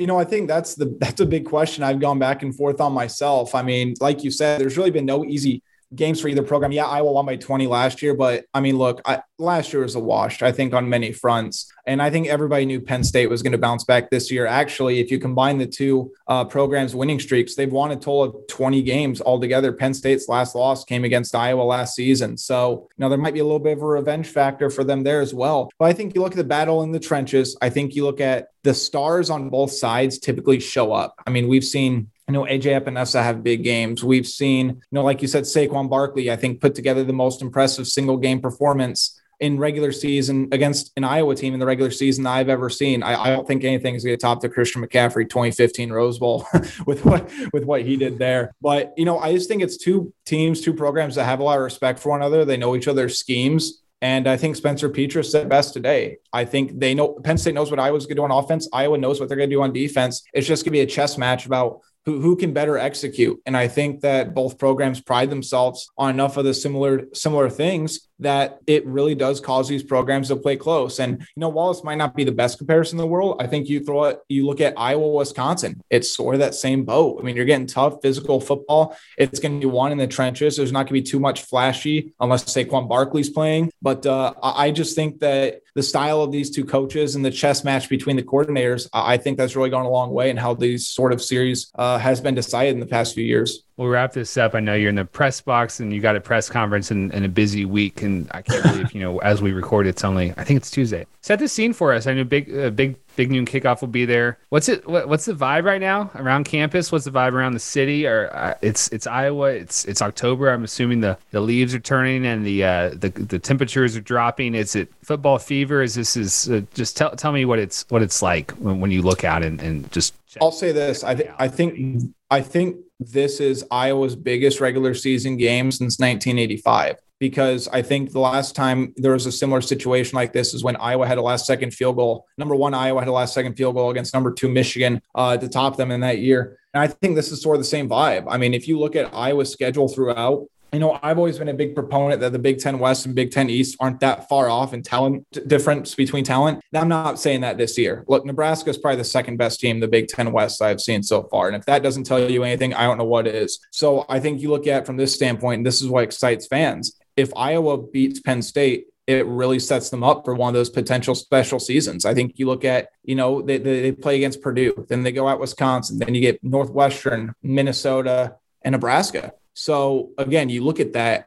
You 0.00 0.06
know, 0.06 0.18
I 0.18 0.24
think 0.24 0.48
that's 0.48 0.76
the 0.76 0.86
that's 0.98 1.20
a 1.20 1.26
big 1.26 1.44
question 1.44 1.84
I've 1.84 2.00
gone 2.00 2.18
back 2.18 2.42
and 2.42 2.56
forth 2.56 2.80
on 2.80 2.94
myself. 2.94 3.54
I 3.54 3.62
mean, 3.62 3.94
like 4.00 4.24
you 4.24 4.30
said, 4.30 4.58
there's 4.58 4.78
really 4.78 4.90
been 4.90 5.04
no 5.04 5.26
easy 5.26 5.62
games 5.94 6.20
for 6.20 6.28
either 6.28 6.42
program. 6.42 6.72
Yeah, 6.72 6.86
Iowa 6.86 7.12
won 7.12 7.26
by 7.26 7.36
20 7.36 7.66
last 7.66 8.02
year, 8.02 8.14
but 8.14 8.44
I 8.54 8.60
mean, 8.60 8.78
look, 8.78 9.00
I, 9.04 9.22
last 9.38 9.72
year 9.72 9.82
was 9.82 9.94
a 9.94 10.00
wash, 10.00 10.42
I 10.42 10.52
think, 10.52 10.72
on 10.72 10.88
many 10.88 11.12
fronts. 11.12 11.72
And 11.86 12.00
I 12.00 12.10
think 12.10 12.28
everybody 12.28 12.64
knew 12.64 12.80
Penn 12.80 13.02
State 13.02 13.28
was 13.28 13.42
going 13.42 13.52
to 13.52 13.58
bounce 13.58 13.84
back 13.84 14.10
this 14.10 14.30
year. 14.30 14.46
Actually, 14.46 15.00
if 15.00 15.10
you 15.10 15.18
combine 15.18 15.58
the 15.58 15.66
two 15.66 16.12
uh, 16.28 16.44
programs' 16.44 16.94
winning 16.94 17.18
streaks, 17.18 17.54
they've 17.54 17.72
won 17.72 17.90
a 17.90 17.96
total 17.96 18.22
of 18.22 18.46
20 18.48 18.82
games 18.82 19.20
altogether. 19.20 19.72
Penn 19.72 19.94
State's 19.94 20.28
last 20.28 20.54
loss 20.54 20.84
came 20.84 21.04
against 21.04 21.34
Iowa 21.34 21.62
last 21.62 21.96
season. 21.96 22.36
So, 22.36 22.88
you 22.96 23.02
know, 23.02 23.08
there 23.08 23.18
might 23.18 23.34
be 23.34 23.40
a 23.40 23.44
little 23.44 23.58
bit 23.58 23.76
of 23.76 23.82
a 23.82 23.86
revenge 23.86 24.28
factor 24.28 24.70
for 24.70 24.84
them 24.84 25.02
there 25.02 25.20
as 25.20 25.34
well. 25.34 25.70
But 25.78 25.86
I 25.86 25.92
think 25.92 26.14
you 26.14 26.20
look 26.20 26.32
at 26.32 26.38
the 26.38 26.44
battle 26.44 26.82
in 26.82 26.92
the 26.92 27.00
trenches, 27.00 27.56
I 27.60 27.70
think 27.70 27.94
you 27.94 28.04
look 28.04 28.20
at 28.20 28.48
the 28.62 28.74
stars 28.74 29.30
on 29.30 29.48
both 29.48 29.72
sides 29.72 30.18
typically 30.18 30.60
show 30.60 30.92
up. 30.92 31.14
I 31.26 31.30
mean, 31.30 31.48
we've 31.48 31.64
seen 31.64 32.10
I 32.30 32.32
know 32.32 32.44
AJ 32.44 32.80
Epenesa 32.80 33.24
have 33.24 33.42
big 33.42 33.64
games. 33.64 34.04
We've 34.04 34.24
seen, 34.24 34.68
you 34.68 34.76
know, 34.92 35.02
like 35.02 35.20
you 35.20 35.26
said, 35.26 35.42
Saquon 35.42 35.90
Barkley, 35.90 36.30
I 36.30 36.36
think, 36.36 36.60
put 36.60 36.76
together 36.76 37.02
the 37.02 37.12
most 37.12 37.42
impressive 37.42 37.88
single 37.88 38.16
game 38.16 38.40
performance 38.40 39.20
in 39.40 39.58
regular 39.58 39.90
season 39.90 40.46
against 40.52 40.92
an 40.96 41.02
Iowa 41.02 41.34
team 41.34 41.54
in 41.54 41.58
the 41.58 41.66
regular 41.66 41.90
season 41.90 42.28
I've 42.28 42.48
ever 42.48 42.70
seen. 42.70 43.02
I, 43.02 43.20
I 43.20 43.30
don't 43.30 43.48
think 43.48 43.64
anything 43.64 43.96
is 43.96 44.04
going 44.04 44.16
to 44.16 44.20
top 44.20 44.40
the 44.40 44.48
Christian 44.48 44.80
McCaffrey 44.80 45.28
2015 45.28 45.90
Rose 45.90 46.20
Bowl 46.20 46.46
with 46.86 47.04
what 47.04 47.28
with 47.52 47.64
what 47.64 47.82
he 47.82 47.96
did 47.96 48.16
there. 48.20 48.54
But 48.62 48.94
you 48.96 49.04
know, 49.04 49.18
I 49.18 49.32
just 49.32 49.48
think 49.48 49.60
it's 49.60 49.76
two 49.76 50.14
teams, 50.24 50.60
two 50.60 50.72
programs 50.72 51.16
that 51.16 51.24
have 51.24 51.40
a 51.40 51.42
lot 51.42 51.58
of 51.58 51.64
respect 51.64 51.98
for 51.98 52.10
one 52.10 52.20
another. 52.20 52.44
They 52.44 52.56
know 52.56 52.76
each 52.76 52.86
other's 52.86 53.18
schemes. 53.18 53.82
And 54.02 54.26
I 54.28 54.36
think 54.36 54.56
Spencer 54.56 54.88
Petras 54.88 55.26
said 55.26 55.48
best 55.48 55.74
today. 55.74 56.18
I 56.32 56.44
think 56.46 56.78
they 56.78 56.94
know 56.94 57.08
Penn 57.08 57.36
State 57.36 57.54
knows 57.54 57.70
what 57.70 57.80
Iowa's 57.80 58.06
going 58.06 58.16
to 58.16 58.20
do 58.20 58.24
on 58.24 58.30
offense. 58.30 58.68
Iowa 58.72 58.96
knows 58.96 59.20
what 59.20 59.28
they're 59.28 59.36
going 59.36 59.50
to 59.50 59.56
do 59.56 59.62
on 59.62 59.72
defense. 59.72 60.22
It's 60.32 60.46
just 60.46 60.64
going 60.64 60.70
to 60.70 60.78
be 60.78 60.80
a 60.80 60.86
chess 60.86 61.18
match 61.18 61.44
about 61.44 61.80
who, 62.06 62.20
who 62.20 62.36
can 62.36 62.52
better 62.52 62.78
execute. 62.78 63.40
And 63.46 63.56
I 63.56 63.68
think 63.68 64.00
that 64.00 64.34
both 64.34 64.58
programs 64.58 65.00
pride 65.00 65.30
themselves 65.30 65.90
on 65.98 66.10
enough 66.10 66.36
of 66.36 66.44
the 66.44 66.54
similar 66.54 67.06
similar 67.12 67.50
things 67.50 68.08
that 68.20 68.60
it 68.66 68.86
really 68.86 69.14
does 69.14 69.40
cause 69.40 69.68
these 69.68 69.82
programs 69.82 70.28
to 70.28 70.36
play 70.36 70.56
close. 70.56 70.98
And 70.98 71.20
you 71.20 71.40
know, 71.40 71.48
Wallace 71.48 71.84
might 71.84 71.96
not 71.96 72.14
be 72.14 72.24
the 72.24 72.32
best 72.32 72.58
comparison 72.58 72.98
in 72.98 73.02
the 73.02 73.06
world. 73.06 73.36
I 73.40 73.46
think 73.46 73.68
you 73.68 73.84
throw 73.84 74.04
it, 74.04 74.20
you 74.28 74.46
look 74.46 74.60
at 74.60 74.74
Iowa, 74.76 75.08
Wisconsin, 75.08 75.80
it's 75.90 76.14
sort 76.14 76.34
of 76.34 76.40
that 76.40 76.54
same 76.54 76.84
boat. 76.84 77.18
I 77.20 77.24
mean, 77.24 77.36
you're 77.36 77.44
getting 77.44 77.66
tough 77.66 78.00
physical 78.02 78.40
football. 78.40 78.96
It's 79.18 79.40
going 79.40 79.60
to 79.60 79.66
be 79.66 79.70
one 79.70 79.92
in 79.92 79.98
the 79.98 80.06
trenches. 80.06 80.56
There's 80.56 80.72
not 80.72 80.80
going 80.80 80.88
to 80.88 80.92
be 80.94 81.02
too 81.02 81.20
much 81.20 81.42
flashy 81.42 82.12
unless 82.20 82.44
Saquon 82.44 82.88
Barkley's 82.88 83.30
playing. 83.30 83.70
But 83.82 84.06
uh, 84.06 84.34
I 84.42 84.70
just 84.70 84.94
think 84.94 85.20
that 85.20 85.62
the 85.74 85.82
style 85.82 86.22
of 86.22 86.32
these 86.32 86.50
two 86.50 86.64
coaches 86.64 87.14
and 87.14 87.24
the 87.24 87.30
chess 87.30 87.64
match 87.64 87.88
between 87.88 88.16
the 88.16 88.22
coordinators, 88.22 88.88
I 88.92 89.16
think 89.16 89.38
that's 89.38 89.56
really 89.56 89.70
gone 89.70 89.86
a 89.86 89.90
long 89.90 90.10
way 90.10 90.30
in 90.30 90.36
how 90.36 90.54
these 90.54 90.88
sort 90.88 91.12
of 91.12 91.22
series 91.22 91.70
uh, 91.76 91.98
has 91.98 92.20
been 92.20 92.34
decided 92.34 92.74
in 92.74 92.80
the 92.80 92.86
past 92.86 93.14
few 93.14 93.24
years 93.24 93.64
we'll 93.80 93.88
wrap 93.88 94.12
this 94.12 94.36
up. 94.36 94.54
I 94.54 94.60
know 94.60 94.74
you're 94.74 94.90
in 94.90 94.96
the 94.96 95.06
press 95.06 95.40
box 95.40 95.80
and 95.80 95.90
you 95.92 96.02
got 96.02 96.14
a 96.14 96.20
press 96.20 96.50
conference 96.50 96.90
and, 96.90 97.12
and 97.14 97.24
a 97.24 97.28
busy 97.28 97.64
week, 97.64 98.02
and 98.02 98.30
I 98.32 98.42
can't 98.42 98.62
believe 98.62 98.92
you 98.92 99.00
know 99.00 99.18
as 99.18 99.40
we 99.40 99.52
record, 99.52 99.86
it's 99.86 100.04
only 100.04 100.32
I 100.36 100.44
think 100.44 100.58
it's 100.58 100.70
Tuesday. 100.70 101.06
Set 101.22 101.38
the 101.38 101.48
scene 101.48 101.72
for 101.72 101.92
us. 101.92 102.06
I 102.06 102.12
know 102.12 102.24
big 102.24 102.54
uh, 102.54 102.70
big 102.70 102.96
big 103.16 103.30
noon 103.30 103.46
kickoff 103.46 103.80
will 103.80 103.88
be 103.88 104.04
there. 104.04 104.38
What's 104.50 104.68
it? 104.68 104.86
What, 104.86 105.08
what's 105.08 105.24
the 105.24 105.32
vibe 105.32 105.64
right 105.64 105.80
now 105.80 106.10
around 106.14 106.44
campus? 106.44 106.92
What's 106.92 107.06
the 107.06 107.10
vibe 107.10 107.32
around 107.32 107.54
the 107.54 107.58
city? 107.58 108.06
Or 108.06 108.30
uh, 108.34 108.54
it's 108.60 108.88
it's 108.88 109.06
Iowa. 109.06 109.50
It's 109.50 109.86
it's 109.86 110.02
October. 110.02 110.50
I'm 110.50 110.62
assuming 110.62 111.00
the, 111.00 111.16
the 111.30 111.40
leaves 111.40 111.74
are 111.74 111.80
turning 111.80 112.26
and 112.26 112.44
the 112.44 112.62
uh, 112.62 112.90
the 112.90 113.08
the 113.08 113.38
temperatures 113.38 113.96
are 113.96 114.02
dropping. 114.02 114.54
Is 114.54 114.76
it 114.76 114.92
football 115.02 115.38
fever? 115.38 115.82
Is 115.82 115.94
this 115.94 116.18
is 116.18 116.50
uh, 116.50 116.60
just 116.74 116.98
tell 116.98 117.16
tell 117.16 117.32
me 117.32 117.46
what 117.46 117.58
it's 117.58 117.86
what 117.88 118.02
it's 118.02 118.20
like 118.20 118.50
when, 118.52 118.80
when 118.80 118.90
you 118.90 119.00
look 119.00 119.24
out 119.24 119.42
and, 119.42 119.60
and 119.62 119.90
just. 119.90 120.14
I'll 120.40 120.52
say 120.52 120.70
this. 120.70 121.02
I 121.02 121.14
think 121.14 121.30
I 121.38 121.48
think 121.48 122.14
I 122.30 122.40
think 122.40 122.76
this 123.00 123.40
is 123.40 123.64
Iowa's 123.70 124.14
biggest 124.14 124.60
regular 124.60 124.92
season 124.94 125.38
game 125.38 125.72
since 125.72 125.98
1985 125.98 126.96
because 127.18 127.66
I 127.68 127.82
think 127.82 128.12
the 128.12 128.20
last 128.20 128.54
time 128.54 128.94
there 128.96 129.12
was 129.12 129.26
a 129.26 129.32
similar 129.32 129.60
situation 129.60 130.16
like 130.16 130.32
this 130.32 130.54
is 130.54 130.62
when 130.62 130.76
Iowa 130.76 131.06
had 131.06 131.18
a 131.18 131.22
last 131.22 131.46
second 131.46 131.72
field 131.72 131.96
goal. 131.96 132.26
Number 132.38 132.54
one, 132.54 132.74
Iowa 132.74 133.00
had 133.00 133.08
a 133.08 133.12
last 133.12 133.34
second 133.34 133.54
field 133.54 133.74
goal 133.74 133.90
against 133.90 134.12
number 134.14 134.32
two, 134.32 134.48
Michigan, 134.48 135.00
uh, 135.14 135.36
to 135.36 135.48
top 135.48 135.76
them 135.76 135.90
in 135.90 136.00
that 136.00 136.18
year. 136.18 136.58
And 136.74 136.82
I 136.82 136.86
think 136.86 137.16
this 137.16 137.32
is 137.32 137.42
sort 137.42 137.56
of 137.56 137.60
the 137.60 137.68
same 137.68 137.88
vibe. 137.88 138.26
I 138.28 138.36
mean, 138.36 138.54
if 138.54 138.68
you 138.68 138.78
look 138.78 138.96
at 138.96 139.14
Iowa's 139.14 139.50
schedule 139.50 139.88
throughout, 139.88 140.46
you 140.72 140.78
know, 140.78 140.98
I've 141.02 141.18
always 141.18 141.38
been 141.38 141.48
a 141.48 141.54
big 141.54 141.74
proponent 141.74 142.20
that 142.20 142.32
the 142.32 142.38
Big 142.38 142.58
Ten 142.58 142.78
West 142.78 143.06
and 143.06 143.14
Big 143.14 143.30
Ten 143.30 143.50
East 143.50 143.76
aren't 143.80 144.00
that 144.00 144.28
far 144.28 144.48
off 144.48 144.72
in 144.72 144.82
talent 144.82 145.26
difference 145.48 145.94
between 145.94 146.24
talent. 146.24 146.62
I'm 146.74 146.88
not 146.88 147.18
saying 147.18 147.40
that 147.40 147.58
this 147.58 147.76
year. 147.76 148.04
Look, 148.08 148.24
Nebraska 148.24 148.70
is 148.70 148.78
probably 148.78 148.98
the 148.98 149.04
second 149.04 149.36
best 149.36 149.60
team 149.60 149.80
the 149.80 149.88
Big 149.88 150.08
Ten 150.08 150.32
West 150.32 150.62
I've 150.62 150.80
seen 150.80 151.02
so 151.02 151.24
far. 151.24 151.48
And 151.48 151.56
if 151.56 151.64
that 151.66 151.82
doesn't 151.82 152.04
tell 152.04 152.30
you 152.30 152.44
anything, 152.44 152.74
I 152.74 152.84
don't 152.84 152.98
know 152.98 153.04
what 153.04 153.26
is. 153.26 153.58
So 153.70 154.04
I 154.08 154.20
think 154.20 154.40
you 154.40 154.50
look 154.50 154.66
at 154.66 154.86
from 154.86 154.96
this 154.96 155.14
standpoint, 155.14 155.58
and 155.58 155.66
this 155.66 155.82
is 155.82 155.88
what 155.88 156.04
excites 156.04 156.46
fans. 156.46 156.98
If 157.16 157.32
Iowa 157.36 157.78
beats 157.78 158.20
Penn 158.20 158.42
State, 158.42 158.86
it 159.06 159.26
really 159.26 159.58
sets 159.58 159.90
them 159.90 160.04
up 160.04 160.24
for 160.24 160.34
one 160.34 160.48
of 160.50 160.54
those 160.54 160.70
potential 160.70 161.16
special 161.16 161.58
seasons. 161.58 162.04
I 162.04 162.14
think 162.14 162.38
you 162.38 162.46
look 162.46 162.64
at, 162.64 162.90
you 163.02 163.16
know, 163.16 163.42
they, 163.42 163.58
they 163.58 163.90
play 163.90 164.16
against 164.16 164.40
Purdue, 164.40 164.86
then 164.88 165.02
they 165.02 165.10
go 165.10 165.26
out 165.26 165.40
Wisconsin, 165.40 165.98
then 165.98 166.14
you 166.14 166.20
get 166.20 166.42
Northwestern, 166.44 167.34
Minnesota, 167.42 168.36
and 168.62 168.72
Nebraska 168.72 169.32
so 169.60 170.12
again, 170.16 170.48
you 170.48 170.64
look 170.64 170.80
at 170.80 170.94
that. 170.94 171.26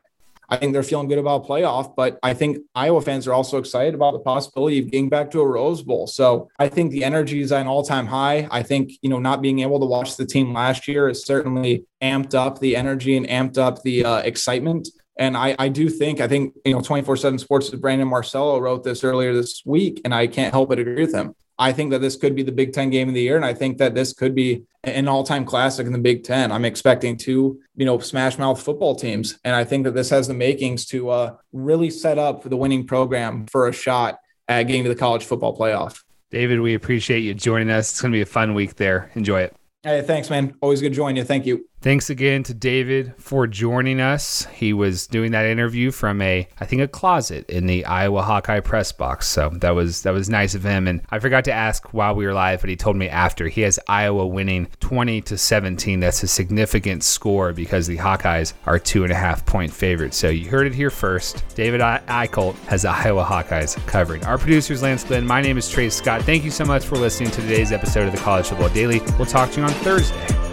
I 0.50 0.58
think 0.58 0.74
they're 0.74 0.82
feeling 0.82 1.08
good 1.08 1.20
about 1.20 1.46
playoff, 1.46 1.96
but 1.96 2.18
I 2.24 2.34
think 2.34 2.58
Iowa 2.74 3.00
fans 3.02 3.28
are 3.28 3.34
also 3.34 3.60
excited 3.60 3.94
about 3.94 4.14
the 4.14 4.20
possibility 4.20 4.80
of 4.80 4.90
getting 4.90 5.08
back 5.08 5.30
to 5.32 5.42
a 5.42 5.48
Rose 5.48 5.84
Bowl. 5.84 6.08
So 6.08 6.50
I 6.58 6.68
think 6.68 6.92
the 6.92 7.04
energy 7.04 7.42
is 7.42 7.52
at 7.52 7.62
an 7.62 7.68
all 7.68 7.84
time 7.84 8.08
high. 8.08 8.48
I 8.50 8.64
think, 8.64 8.94
you 9.04 9.10
know, 9.10 9.20
not 9.20 9.44
being 9.44 9.60
able 9.60 9.80
to 9.80 9.86
watch 9.86 10.18
the 10.18 10.26
team 10.26 10.52
last 10.52 10.88
year 10.88 11.08
has 11.08 11.24
certainly 11.24 11.86
amped 12.02 12.34
up 12.34 12.60
the 12.60 12.76
energy 12.76 13.16
and 13.16 13.28
amped 13.28 13.60
up 13.60 13.84
the 13.84 14.04
uh, 14.04 14.18
excitement. 14.18 14.90
And 15.16 15.38
I, 15.38 15.56
I 15.60 15.70
do 15.70 15.88
think, 15.88 16.20
I 16.20 16.28
think, 16.28 16.56
you 16.66 16.74
know, 16.74 16.82
24 16.82 17.18
7 17.18 17.38
Sports' 17.38 17.70
Brandon 17.70 18.08
Marcello 18.08 18.60
wrote 18.60 18.84
this 18.84 19.04
earlier 19.04 19.32
this 19.34 19.62
week, 19.64 20.02
and 20.04 20.14
I 20.14 20.26
can't 20.26 20.54
help 20.54 20.70
but 20.70 20.80
agree 20.80 21.02
with 21.02 21.14
him. 21.14 21.36
I 21.60 21.72
think 21.72 21.92
that 21.92 22.02
this 22.02 22.16
could 22.16 22.36
be 22.36 22.44
the 22.44 22.52
Big 22.52 22.74
Ten 22.74 22.90
game 22.90 23.08
of 23.08 23.14
the 23.14 23.22
year, 23.22 23.36
and 23.36 23.46
I 23.46 23.54
think 23.54 23.78
that 23.78 23.94
this 23.96 24.14
could 24.14 24.34
be 24.34 24.64
an 24.84 25.08
all-time 25.08 25.46
classic 25.46 25.86
in 25.86 25.94
the 25.94 26.00
Big 26.00 26.24
Ten. 26.24 26.52
I'm 26.52 26.66
expecting 26.66 27.16
two, 27.16 27.62
you 27.76 27.86
know, 27.86 28.00
smash 28.00 28.38
mouth 28.38 28.62
football 28.62 28.96
teams, 28.96 29.40
and 29.44 29.56
I 29.56 29.64
think 29.64 29.86
that 29.86 29.94
this 29.94 30.10
has 30.10 30.28
the 30.28 30.34
makings 30.34 30.86
to 30.88 31.10
uh, 31.10 31.36
really 31.52 31.90
set 31.90 32.18
up 32.18 32.44
for 32.44 32.50
the 32.50 32.58
winning 32.58 32.88
program 32.88 33.46
for 33.48 33.68
a 33.68 33.74
shot 33.74 34.20
at 34.48 34.64
getting 34.64 34.84
to 34.84 34.90
the 34.90 34.96
college 34.96 35.24
football 35.24 35.58
playoff. 35.58 36.04
David, 36.32 36.60
we 36.62 36.74
appreciate 36.74 37.20
you 37.20 37.34
joining 37.34 37.70
us. 37.70 37.92
It's 37.92 38.02
going 38.02 38.12
to 38.12 38.18
be 38.18 38.22
a 38.22 38.26
fun 38.26 38.56
week 38.56 38.76
there. 38.76 39.12
Enjoy 39.14 39.42
it. 39.42 39.56
Hey, 39.84 40.02
thanks, 40.02 40.30
man. 40.30 40.56
Always 40.62 40.82
good 40.82 40.90
to 40.90 40.96
join 40.96 41.16
you. 41.16 41.24
Thank 41.24 41.46
you. 41.46 41.70
Thanks 41.84 42.10
again 42.10 42.44
to 42.44 42.54
David 42.54 43.14
for 43.18 43.46
joining 43.46 44.00
us. 44.00 44.46
He 44.54 44.72
was 44.72 45.06
doing 45.06 45.34
that 45.34 45.46
interview 45.46 45.92
from 45.92 46.22
a, 46.22 46.48
I 46.58 46.66
think, 46.66 46.82
a 46.82 46.88
closet 46.88 47.50
in 47.50 47.66
the 47.66 47.84
Iowa 47.84 48.22
Hawkeye 48.22 48.62
press 48.62 48.94
box. 48.94 49.28
So 49.28 49.50
that 49.56 49.72
was 49.72 50.04
that 50.04 50.14
was 50.14 50.30
nice 50.30 50.56
of 50.56 50.64
him. 50.64 50.88
And 50.88 51.02
I 51.10 51.20
forgot 51.20 51.44
to 51.44 51.52
ask 51.52 51.94
while 51.94 52.16
we 52.16 52.26
were 52.26 52.34
live, 52.34 52.62
but 52.62 52.70
he 52.70 52.78
told 52.78 52.96
me 52.96 53.10
after 53.10 53.50
he 53.50 53.60
has 53.62 53.82
Iowa 53.90 54.26
winning 54.26 54.70
20 54.80 55.20
to 55.24 55.38
17. 55.38 56.00
That's 56.00 56.24
a 56.24 56.28
significant 56.30 57.04
score 57.04 57.52
because 57.52 57.86
the 57.86 57.98
Hawkeyes 57.98 58.54
are 58.66 58.80
two 58.80 59.04
and 59.04 59.12
a 59.12 59.18
half 59.18 59.46
point 59.46 59.74
favorites. 59.74 60.16
So 60.16 60.30
you 60.30 60.50
heard 60.50 60.68
it 60.68 60.74
here 60.74 60.90
first. 60.90 61.44
David 61.54 61.82
Eickholt 61.82 62.56
has 62.68 62.84
the 62.84 62.92
Iowa 62.92 63.26
Hawkeyes 63.26 63.76
covering. 63.88 64.24
Our 64.24 64.38
producer 64.38 64.72
is 64.72 64.82
Lance 64.82 65.04
Glenn. 65.04 65.28
My 65.28 65.42
name 65.42 65.58
is 65.58 65.70
Trey 65.70 65.90
Scott. 65.90 66.22
Thank 66.22 66.46
you 66.46 66.52
so 66.52 66.64
much 66.64 66.86
for 66.86 66.96
listening 66.96 67.32
to 67.32 67.42
today's 67.42 67.74
episode 67.74 68.08
of 68.08 68.14
the 68.14 68.22
College 68.22 68.48
Football 68.48 68.70
Daily. 68.70 69.02
We'll 69.18 69.26
talk 69.26 69.52
to 69.52 69.60
you 69.60 69.66
on 69.66 69.74
Thursday. 69.74 70.53